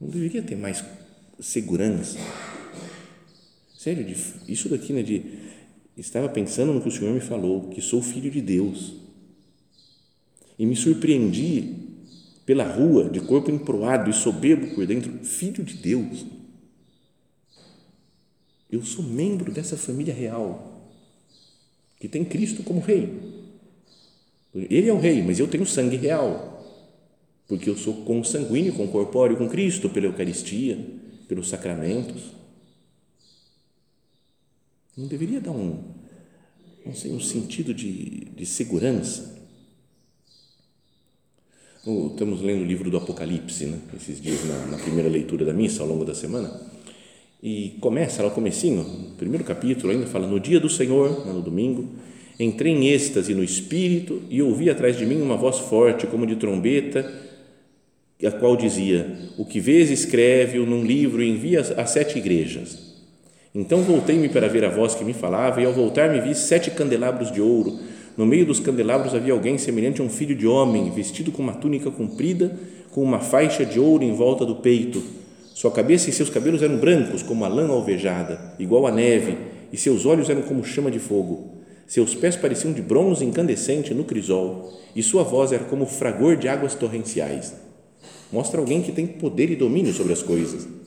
Não 0.01 0.09
deveria 0.09 0.43
ter 0.43 0.57
mais 0.57 0.85
segurança. 1.39 2.19
Sério, 3.79 4.05
isso 4.49 4.69
daqui, 4.69 4.93
né, 4.93 5.03
de 5.03 5.53
estava 5.97 6.29
pensando 6.29 6.73
no 6.73 6.81
que 6.81 6.89
o 6.89 6.93
Senhor 6.93 7.15
me 7.15 7.21
falou, 7.21 7.69
que 7.69 7.81
sou 7.81 8.03
filho 8.03 8.31
de 8.31 8.41
Deus 8.41 9.02
e 10.59 10.67
me 10.67 10.77
surpreendi 10.77 11.83
pela 12.45 12.65
rua, 12.65 13.09
de 13.09 13.21
corpo 13.21 13.51
emproado 13.51 14.11
e 14.11 14.13
soberbo 14.13 14.75
por 14.75 14.87
dentro, 14.87 15.13
filho 15.25 15.65
de 15.65 15.75
Deus. 15.75 16.27
Eu 18.71 18.83
sou 18.83 19.05
membro 19.05 19.53
dessa 19.53 19.77
família 19.77 20.15
real, 20.15 20.91
que 22.01 22.09
tem 22.09 22.25
Cristo 22.25 22.63
como 22.63 22.81
rei. 22.81 23.43
Ele 24.55 24.89
é 24.89 24.93
o 24.93 24.99
rei, 24.99 25.23
mas 25.23 25.39
eu 25.39 25.49
tenho 25.49 25.65
sangue 25.65 25.97
real, 25.97 26.63
porque 27.47 27.71
eu 27.71 27.77
sou 27.77 28.05
consanguíneo, 28.05 28.75
concorpóreo 28.75 29.37
com 29.37 29.49
Cristo, 29.49 29.89
pela 29.89 30.07
Eucaristia, 30.07 30.79
pelos 31.29 31.49
sacramentos. 31.49 32.23
Não 34.97 35.07
deveria 35.07 35.41
dar 35.41 35.53
um, 35.53 35.83
não 36.85 36.95
sei, 36.95 37.13
um 37.13 37.21
sentido 37.21 37.73
de, 37.73 38.27
de 38.37 38.45
segurança 38.45 39.42
Estamos 41.85 42.41
lendo 42.41 42.63
o 42.63 42.65
livro 42.65 42.89
do 42.89 42.97
Apocalipse, 42.97 43.67
né? 43.67 43.77
esses 43.97 44.23
dias 44.23 44.45
na, 44.45 44.77
na, 44.77 44.79
primeira 44.79 45.09
leitura 45.09 45.45
da 45.45 45.53
missa, 45.53 45.83
ao 45.83 45.89
longo 45.89 46.05
da 46.05 46.15
semana. 46.15 46.49
E 47.43 47.77
começa 47.81 48.23
lá 48.23 48.29
o 48.29 48.31
comecinho, 48.31 48.87
primeiro 49.19 49.43
capítulo 49.43 49.93
ainda 49.93 50.07
fala, 50.07 50.29
no 50.29 50.39
dia 50.39 50.61
do 50.61 50.69
Senhor, 50.69 51.27
no 51.27 51.43
domingo, 51.43 51.89
entrei 52.39 52.73
em 52.73 52.87
êxtase 52.87 53.35
no 53.35 53.43
Espírito 53.43 54.23
e 54.31 54.41
ouvi 54.41 54.71
atrás 54.71 54.97
de 54.97 55.05
mim 55.05 55.21
uma 55.21 55.37
voz 55.37 55.59
forte, 55.59 56.07
como 56.07 56.25
de 56.25 56.37
trombeta, 56.37 57.13
a 58.25 58.31
qual 58.31 58.57
dizia, 58.57 59.19
o 59.37 59.45
que 59.45 59.59
vês 59.59 59.91
escreve-o 59.91 60.65
num 60.65 60.85
livro 60.85 61.21
e 61.21 61.29
envia 61.29 61.63
às 61.63 61.91
sete 61.91 62.17
igrejas. 62.17 62.93
Então 63.53 63.83
voltei-me 63.83 64.29
para 64.29 64.47
ver 64.47 64.65
a 64.65 64.71
voz 64.71 64.95
que 64.95 65.05
me 65.05 65.13
falava 65.13 65.61
e 65.61 65.65
ao 65.65 65.73
voltar 65.73 66.13
me 66.13 66.21
vi 66.21 66.33
sete 66.33 66.71
candelabros 66.71 67.33
de 67.33 67.41
ouro, 67.41 67.77
no 68.17 68.27
meio 68.27 68.45
dos 68.45 68.61
candelabros 68.61 69.15
havia 69.15 69.33
alguém 69.33 69.57
semelhante 69.57 70.01
a 70.01 70.05
um 70.05 70.09
filho 70.09 70.35
de 70.37 70.47
homem, 70.47 70.91
vestido 70.91 71.33
com 71.33 71.43
uma 71.43 71.55
túnica 71.55 71.91
comprida, 71.91 72.55
com 72.91 73.03
uma 73.03 73.21
faixa 73.21 73.65
de 73.65 73.81
ouro 73.81 74.05
em 74.05 74.15
volta 74.15 74.45
do 74.45 74.57
peito. 74.57 75.03
Sua 75.55 75.71
cabeça 75.71 76.11
e 76.11 76.13
seus 76.13 76.29
cabelos 76.29 76.63
eram 76.63 76.77
brancos, 76.77 77.23
como 77.23 77.45
a 77.45 77.49
lã 77.49 77.69
alvejada, 77.69 78.55
igual 78.59 78.87
à 78.87 78.93
neve, 78.93 79.39
e 79.73 79.77
seus 79.77 80.05
olhos 80.05 80.29
eram 80.29 80.43
como 80.43 80.63
chama 80.65 80.91
de 80.91 80.99
fogo. 80.99 81.63
Seus 81.87 82.15
pés 82.15 82.37
pareciam 82.37 82.73
de 82.73 82.83
bronze 82.83 83.25
incandescente 83.25 83.95
no 83.95 84.05
crisol, 84.05 84.71
e 84.95 85.03
sua 85.03 85.23
voz 85.23 85.53
era 85.53 85.65
como 85.65 85.85
o 85.85 85.89
fragor 85.89 86.37
de 86.37 86.49
águas 86.49 86.75
torrenciais. 86.75 87.55
Mostra 88.31 88.61
alguém 88.61 88.83
que 88.83 88.93
tem 88.93 89.07
poder 89.07 89.51
e 89.51 89.57
domínio 89.57 89.93
sobre 89.93 90.13
as 90.13 90.23
coisas 90.23 90.82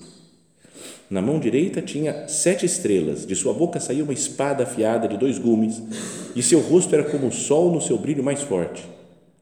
na 1.09 1.21
mão 1.21 1.39
direita 1.39 1.81
tinha 1.81 2.27
sete 2.27 2.65
estrelas, 2.65 3.25
de 3.25 3.35
sua 3.35 3.53
boca 3.53 3.79
saía 3.79 4.03
uma 4.03 4.13
espada 4.13 4.63
afiada 4.63 5.07
de 5.07 5.17
dois 5.17 5.37
gumes, 5.37 5.81
e 6.35 6.41
seu 6.41 6.59
rosto 6.59 6.93
era 6.95 7.03
como 7.03 7.27
o 7.27 7.31
sol 7.31 7.71
no 7.71 7.79
seu 7.79 7.97
brilho 7.97 8.23
mais 8.23 8.41
forte. 8.41 8.83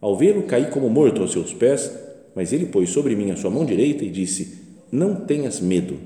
Ao 0.01 0.17
vê-lo, 0.17 0.43
caí 0.43 0.65
como 0.65 0.89
morto 0.89 1.21
aos 1.21 1.31
seus 1.31 1.53
pés, 1.53 1.89
mas 2.35 2.51
ele 2.51 2.65
pôs 2.65 2.89
sobre 2.89 3.15
mim 3.15 3.31
a 3.31 3.37
sua 3.37 3.49
mão 3.49 3.65
direita 3.65 4.03
e 4.03 4.09
disse: 4.09 4.57
Não 4.91 5.15
tenhas 5.15 5.61
medo. 5.61 5.97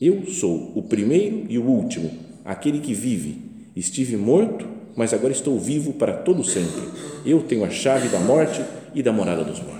Eu 0.00 0.26
sou 0.26 0.72
o 0.74 0.82
primeiro 0.82 1.44
e 1.48 1.58
o 1.58 1.64
último, 1.64 2.10
aquele 2.44 2.80
que 2.80 2.94
vive. 2.94 3.36
Estive 3.76 4.16
morto, 4.16 4.66
mas 4.96 5.14
agora 5.14 5.32
estou 5.32 5.58
vivo 5.58 5.92
para 5.92 6.12
todo 6.12 6.42
sempre. 6.42 6.82
Eu 7.24 7.40
tenho 7.42 7.64
a 7.64 7.70
chave 7.70 8.08
da 8.08 8.18
morte 8.18 8.60
e 8.92 9.02
da 9.02 9.12
morada 9.12 9.44
dos 9.44 9.60
mortos. 9.60 9.77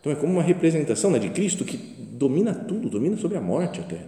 Então 0.00 0.12
é 0.12 0.14
como 0.14 0.32
uma 0.32 0.42
representação 0.42 1.10
né, 1.10 1.18
de 1.18 1.30
Cristo 1.30 1.64
que 1.64 1.76
domina 1.76 2.54
tudo, 2.54 2.88
domina 2.88 3.16
sobre 3.16 3.36
a 3.36 3.40
morte 3.40 3.80
até. 3.80 4.06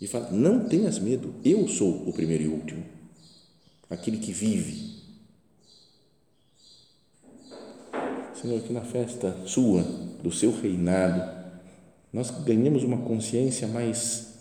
E 0.00 0.06
fala: 0.06 0.30
não 0.30 0.68
tenhas 0.68 0.98
medo, 0.98 1.34
eu 1.44 1.66
sou 1.68 2.08
o 2.08 2.12
primeiro 2.12 2.44
e 2.44 2.48
último, 2.48 2.84
aquele 3.88 4.18
que 4.18 4.32
vive. 4.32 4.96
Senhor, 8.34 8.60
que 8.60 8.72
na 8.72 8.82
festa 8.82 9.34
sua, 9.46 9.82
do 10.22 10.30
seu 10.30 10.52
reinado, 10.52 11.22
nós 12.12 12.30
ganhamos 12.30 12.84
uma 12.84 12.98
consciência 12.98 13.66
mais 13.66 14.34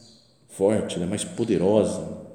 forte, 0.49 0.99
né, 0.99 1.05
mais 1.05 1.23
poderosa 1.23 2.25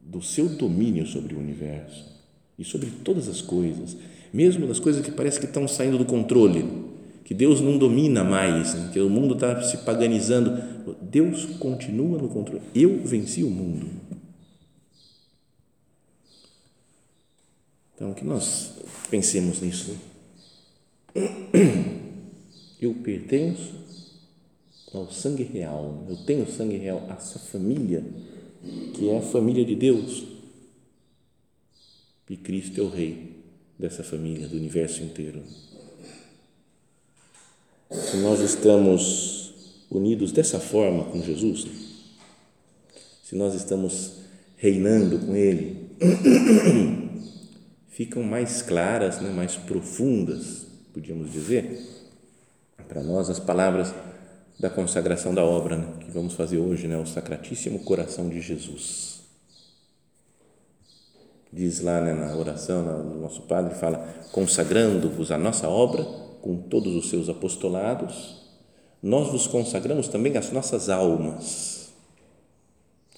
do 0.00 0.22
seu 0.22 0.48
domínio 0.48 1.04
sobre 1.04 1.34
o 1.34 1.38
universo 1.38 2.04
e 2.56 2.64
sobre 2.64 2.90
todas 2.90 3.28
as 3.28 3.40
coisas 3.40 3.96
mesmo 4.36 4.66
das 4.66 4.78
coisas 4.78 5.02
que 5.02 5.10
parece 5.10 5.40
que 5.40 5.46
estão 5.46 5.66
saindo 5.66 5.96
do 5.96 6.04
controle, 6.04 6.62
que 7.24 7.32
Deus 7.32 7.58
não 7.62 7.78
domina 7.78 8.22
mais, 8.22 8.74
né? 8.74 8.90
que 8.92 9.00
o 9.00 9.08
mundo 9.08 9.32
está 9.32 9.62
se 9.62 9.78
paganizando, 9.78 10.62
Deus 11.00 11.46
continua 11.58 12.18
no 12.18 12.28
controle. 12.28 12.60
Eu 12.74 13.02
venci 13.02 13.42
o 13.42 13.48
mundo. 13.48 13.88
Então, 17.94 18.12
que 18.12 18.26
nós 18.26 18.74
pensemos 19.10 19.62
nisso. 19.62 19.96
Eu 22.78 22.92
pertenço 22.92 23.72
ao 24.92 25.10
sangue 25.10 25.44
real, 25.44 26.04
eu 26.10 26.16
tenho 26.26 26.46
sangue 26.46 26.76
real, 26.76 27.06
essa 27.08 27.38
família 27.38 28.04
que 28.92 29.08
é 29.08 29.16
a 29.16 29.22
família 29.22 29.64
de 29.64 29.74
Deus. 29.74 30.24
E 32.28 32.36
Cristo 32.36 32.78
é 32.78 32.84
o 32.84 32.90
Rei 32.90 33.35
dessa 33.78 34.02
família, 34.02 34.48
do 34.48 34.56
universo 34.56 35.02
inteiro. 35.02 35.42
Se 37.90 38.16
nós 38.16 38.40
estamos 38.40 39.54
unidos 39.90 40.32
dessa 40.32 40.58
forma 40.58 41.04
com 41.04 41.22
Jesus, 41.22 41.66
se 43.22 43.34
nós 43.36 43.54
estamos 43.54 44.12
reinando 44.56 45.18
com 45.18 45.36
Ele, 45.36 45.90
ficam 47.88 48.22
mais 48.22 48.62
claras, 48.62 49.20
né, 49.20 49.30
mais 49.30 49.56
profundas, 49.56 50.66
podíamos 50.92 51.32
dizer, 51.32 51.80
para 52.88 53.02
nós 53.02 53.28
as 53.28 53.38
palavras 53.38 53.94
da 54.58 54.70
consagração 54.70 55.34
da 55.34 55.44
obra 55.44 55.76
né, 55.76 55.92
que 56.00 56.10
vamos 56.10 56.34
fazer 56.34 56.58
hoje, 56.58 56.88
né, 56.88 56.96
o 56.96 57.06
Sacratíssimo 57.06 57.80
Coração 57.80 58.28
de 58.28 58.40
Jesus. 58.40 59.15
Diz 61.52 61.80
lá 61.80 62.00
né, 62.00 62.12
na 62.12 62.34
oração, 62.36 62.84
o 63.12 63.20
nosso 63.20 63.42
Padre 63.42 63.74
fala, 63.74 63.98
consagrando-vos 64.32 65.30
a 65.30 65.38
nossa 65.38 65.68
obra 65.68 66.04
com 66.42 66.56
todos 66.56 66.94
os 66.94 67.08
seus 67.08 67.28
apostolados, 67.28 68.42
nós 69.02 69.28
vos 69.28 69.46
consagramos 69.46 70.08
também 70.08 70.36
as 70.36 70.50
nossas 70.52 70.88
almas, 70.88 71.92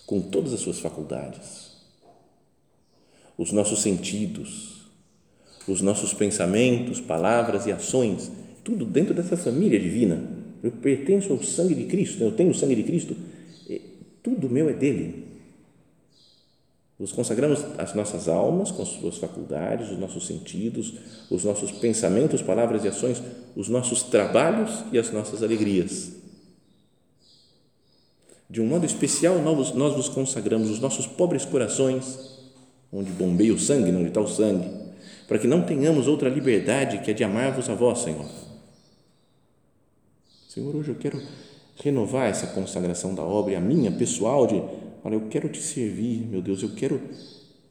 com 0.07 0.21
todas 0.21 0.53
as 0.53 0.61
suas 0.61 0.79
faculdades, 0.79 1.73
os 3.37 3.53
nossos 3.53 3.81
sentidos, 3.83 4.89
os 5.67 5.81
nossos 5.81 6.15
pensamentos, 6.15 7.01
palavras 7.01 7.67
e 7.67 7.73
ações, 7.73 8.31
tudo 8.65 8.85
dentro 8.85 9.15
dessa 9.15 9.37
família 9.37 9.79
divina 9.79 10.39
eu 10.63 10.73
pertenço 10.73 11.33
ao 11.33 11.43
sangue 11.43 11.75
de 11.75 11.85
Cristo, 11.85 12.23
eu 12.23 12.33
tenho 12.33 12.51
o 12.51 12.55
sangue 12.55 12.75
de 12.75 12.83
Cristo, 12.83 13.17
tudo 14.23 14.51
meu 14.51 14.69
é 14.69 14.73
dele. 14.73 15.28
Nos 16.99 17.13
consagramos 17.13 17.65
as 17.79 17.95
nossas 17.95 18.29
almas 18.29 18.73
com 18.73 18.83
as 18.83 18.89
suas 18.89 19.19
faculdades, 19.19 19.91
os 19.91 19.99
nossos 19.99 20.27
sentidos, 20.27 20.95
os 21.31 21.45
nossos 21.45 21.71
pensamentos, 21.71 22.43
palavras 22.43 22.85
e 22.85 22.89
ações, 22.89 23.23
os 23.55 23.69
nossos 23.69 24.03
trabalhos 24.03 24.85
e 24.93 24.99
as 24.99 25.13
nossas 25.13 25.43
alegrias. 25.43 26.13
De 28.51 28.61
um 28.61 28.67
modo 28.67 28.85
especial, 28.85 29.39
nós, 29.39 29.73
nós 29.75 29.97
nos 29.97 30.09
consagramos 30.09 30.71
os 30.71 30.81
nossos 30.81 31.07
pobres 31.07 31.45
corações, 31.45 32.39
onde 32.93 33.11
bombeia 33.11 33.55
o 33.55 33.59
sangue, 33.59 33.91
onde 33.91 34.09
está 34.09 34.21
o 34.21 34.27
sangue, 34.27 34.69
para 35.29 35.39
que 35.39 35.47
não 35.47 35.63
tenhamos 35.63 36.09
outra 36.09 36.29
liberdade 36.29 36.99
que 36.99 37.11
a 37.11 37.15
de 37.15 37.23
amar-vos 37.23 37.69
a 37.69 37.75
vós, 37.75 37.99
Senhor 37.99 38.27
Senhor, 40.49 40.75
hoje 40.75 40.89
eu 40.89 40.97
quero 40.97 41.23
renovar 41.77 42.29
essa 42.29 42.49
consagração 42.49 43.15
da 43.15 43.23
obra, 43.23 43.57
a 43.57 43.61
minha 43.61 43.93
pessoal, 43.93 44.45
de, 44.45 44.61
olha, 45.09 45.15
eu 45.15 45.29
quero 45.29 45.49
te 45.49 45.63
servir, 45.63 46.27
meu 46.27 46.43
Deus, 46.43 46.63
eu 46.63 46.75
quero 46.75 47.01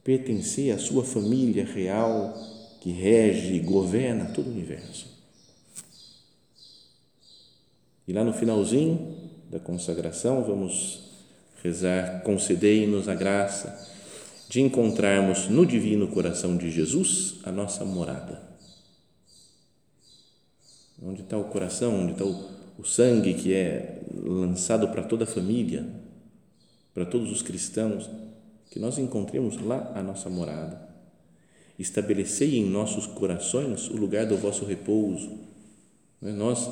pertencer 0.03 0.73
à 0.73 0.79
sua 0.79 1.03
família 1.03 1.63
real 1.63 2.33
que 2.81 2.91
rege 2.91 3.53
e 3.53 3.59
governa 3.59 4.25
todo 4.33 4.47
o 4.47 4.51
universo. 4.51 5.07
E 8.07 8.13
lá 8.13 8.23
no 8.23 8.33
finalzinho 8.33 9.29
da 9.51 9.59
consagração, 9.59 10.43
vamos 10.43 11.11
rezar: 11.63 12.23
concedei-nos 12.23 13.07
a 13.07 13.13
graça 13.13 13.87
de 14.49 14.61
encontrarmos 14.61 15.47
no 15.47 15.65
divino 15.65 16.07
coração 16.07 16.57
de 16.57 16.71
Jesus 16.71 17.35
a 17.43 17.51
nossa 17.51 17.85
morada. 17.85 18.41
Onde 21.03 21.21
está 21.21 21.37
o 21.37 21.43
coração, 21.43 22.01
onde 22.01 22.13
está 22.13 22.25
o 22.25 22.57
o 22.77 22.83
sangue 22.83 23.33
que 23.33 23.53
é 23.53 24.01
lançado 24.13 24.87
para 24.89 25.01
toda 25.01 25.23
a 25.23 25.27
família, 25.27 25.85
para 26.97 27.05
todos 27.05 27.31
os 27.31 27.43
cristãos, 27.43 28.09
que 28.71 28.79
nós 28.79 28.97
encontremos 28.97 29.61
lá 29.61 29.91
a 29.93 30.01
nossa 30.01 30.31
morada. 30.31 30.81
Estabelecei 31.77 32.57
em 32.57 32.65
nossos 32.65 33.05
corações 33.05 33.87
o 33.87 33.95
lugar 33.95 34.25
do 34.25 34.35
vosso 34.35 34.65
repouso. 34.65 35.29
Né? 36.19 36.31
Nós 36.31 36.67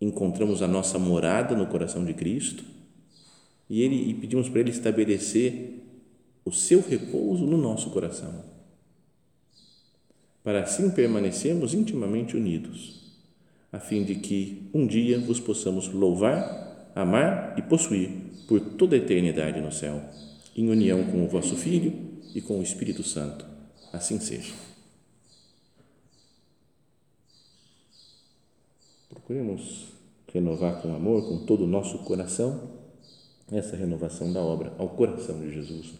encontramos 0.00 0.62
a 0.62 0.68
nossa 0.68 0.96
morada 0.96 1.56
no 1.56 1.66
coração 1.66 2.04
de 2.04 2.14
Cristo 2.14 2.62
e, 3.68 3.82
ele, 3.82 4.10
e 4.10 4.14
pedimos 4.14 4.48
para 4.48 4.60
Ele 4.60 4.70
estabelecer 4.70 5.82
o 6.44 6.52
seu 6.52 6.80
repouso 6.80 7.44
no 7.44 7.56
nosso 7.56 7.90
coração, 7.90 8.44
para 10.44 10.62
assim 10.62 10.88
permanecermos 10.88 11.74
intimamente 11.74 12.36
unidos 12.36 13.00
a 13.72 13.80
fim 13.80 14.04
de 14.04 14.14
que 14.14 14.70
um 14.72 14.86
dia 14.86 15.18
vos 15.18 15.40
possamos 15.40 15.88
louvar, 15.88 16.92
amar 16.94 17.54
e 17.58 17.62
possuir 17.62 18.29
por 18.50 18.58
toda 18.58 18.96
a 18.96 18.98
eternidade 18.98 19.60
no 19.60 19.70
céu, 19.70 20.02
em 20.56 20.68
união 20.68 21.04
com 21.04 21.24
o 21.24 21.28
vosso 21.28 21.54
Filho 21.54 22.18
e 22.34 22.40
com 22.40 22.58
o 22.58 22.62
Espírito 22.64 23.04
Santo. 23.04 23.46
Assim 23.92 24.18
seja. 24.18 24.52
Procuremos 29.08 29.92
renovar 30.34 30.82
com 30.82 30.92
amor, 30.92 31.28
com 31.28 31.46
todo 31.46 31.62
o 31.62 31.68
nosso 31.68 31.98
coração, 31.98 32.72
essa 33.52 33.76
renovação 33.76 34.32
da 34.32 34.40
obra 34.40 34.74
ao 34.78 34.88
coração 34.88 35.38
de 35.38 35.54
Jesus. 35.54 35.92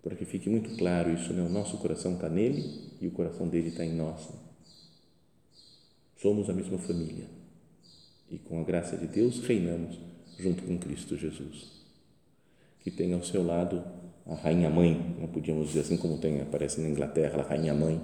Para 0.00 0.14
que 0.14 0.24
fique 0.24 0.48
muito 0.48 0.76
claro 0.76 1.12
isso, 1.12 1.32
né? 1.32 1.42
o 1.42 1.48
nosso 1.48 1.76
coração 1.78 2.14
está 2.14 2.28
nele 2.28 2.92
e 3.00 3.08
o 3.08 3.10
coração 3.10 3.48
dele 3.48 3.70
está 3.70 3.84
em 3.84 3.94
nós 3.96 4.28
Somos 6.22 6.48
a 6.48 6.52
mesma 6.52 6.78
família 6.78 7.37
e, 8.30 8.38
com 8.38 8.60
a 8.60 8.64
graça 8.64 8.96
de 8.96 9.06
Deus, 9.06 9.40
reinamos 9.40 9.98
junto 10.38 10.62
com 10.62 10.78
Cristo 10.78 11.16
Jesus. 11.16 11.78
Que 12.80 12.90
tem 12.90 13.12
ao 13.12 13.22
seu 13.22 13.44
lado 13.44 13.82
a 14.26 14.34
Rainha 14.34 14.68
Mãe, 14.68 15.16
não 15.18 15.28
podíamos 15.28 15.68
dizer 15.68 15.80
assim 15.80 15.96
como 15.96 16.18
tem, 16.18 16.40
aparece 16.40 16.80
na 16.80 16.88
Inglaterra, 16.88 17.40
a 17.40 17.48
Rainha 17.48 17.74
Mãe, 17.74 18.00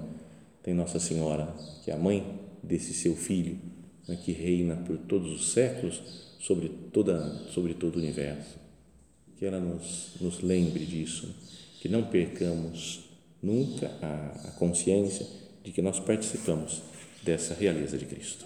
tem 0.63 0.73
Nossa 0.73 0.99
Senhora, 0.99 1.53
que 1.83 1.91
é 1.91 1.93
a 1.93 1.97
mãe 1.97 2.39
desse 2.63 2.93
seu 2.93 3.15
filho, 3.15 3.57
né, 4.07 4.17
que 4.23 4.31
reina 4.31 4.75
por 4.75 4.97
todos 4.97 5.31
os 5.31 5.51
séculos 5.51 6.01
sobre, 6.39 6.69
toda, 6.91 7.23
sobre 7.51 7.75
todo 7.75 7.95
o 7.95 7.99
universo. 7.99 8.57
Que 9.37 9.45
ela 9.45 9.59
nos, 9.59 10.15
nos 10.19 10.41
lembre 10.41 10.85
disso, 10.85 11.35
que 11.79 11.87
não 11.87 12.03
percamos 12.05 13.05
nunca 13.41 13.91
a, 14.01 14.47
a 14.47 14.51
consciência 14.51 15.27
de 15.63 15.71
que 15.71 15.81
nós 15.81 15.99
participamos 15.99 16.81
dessa 17.23 17.53
realeza 17.53 17.97
de 17.97 18.05
Cristo. 18.05 18.45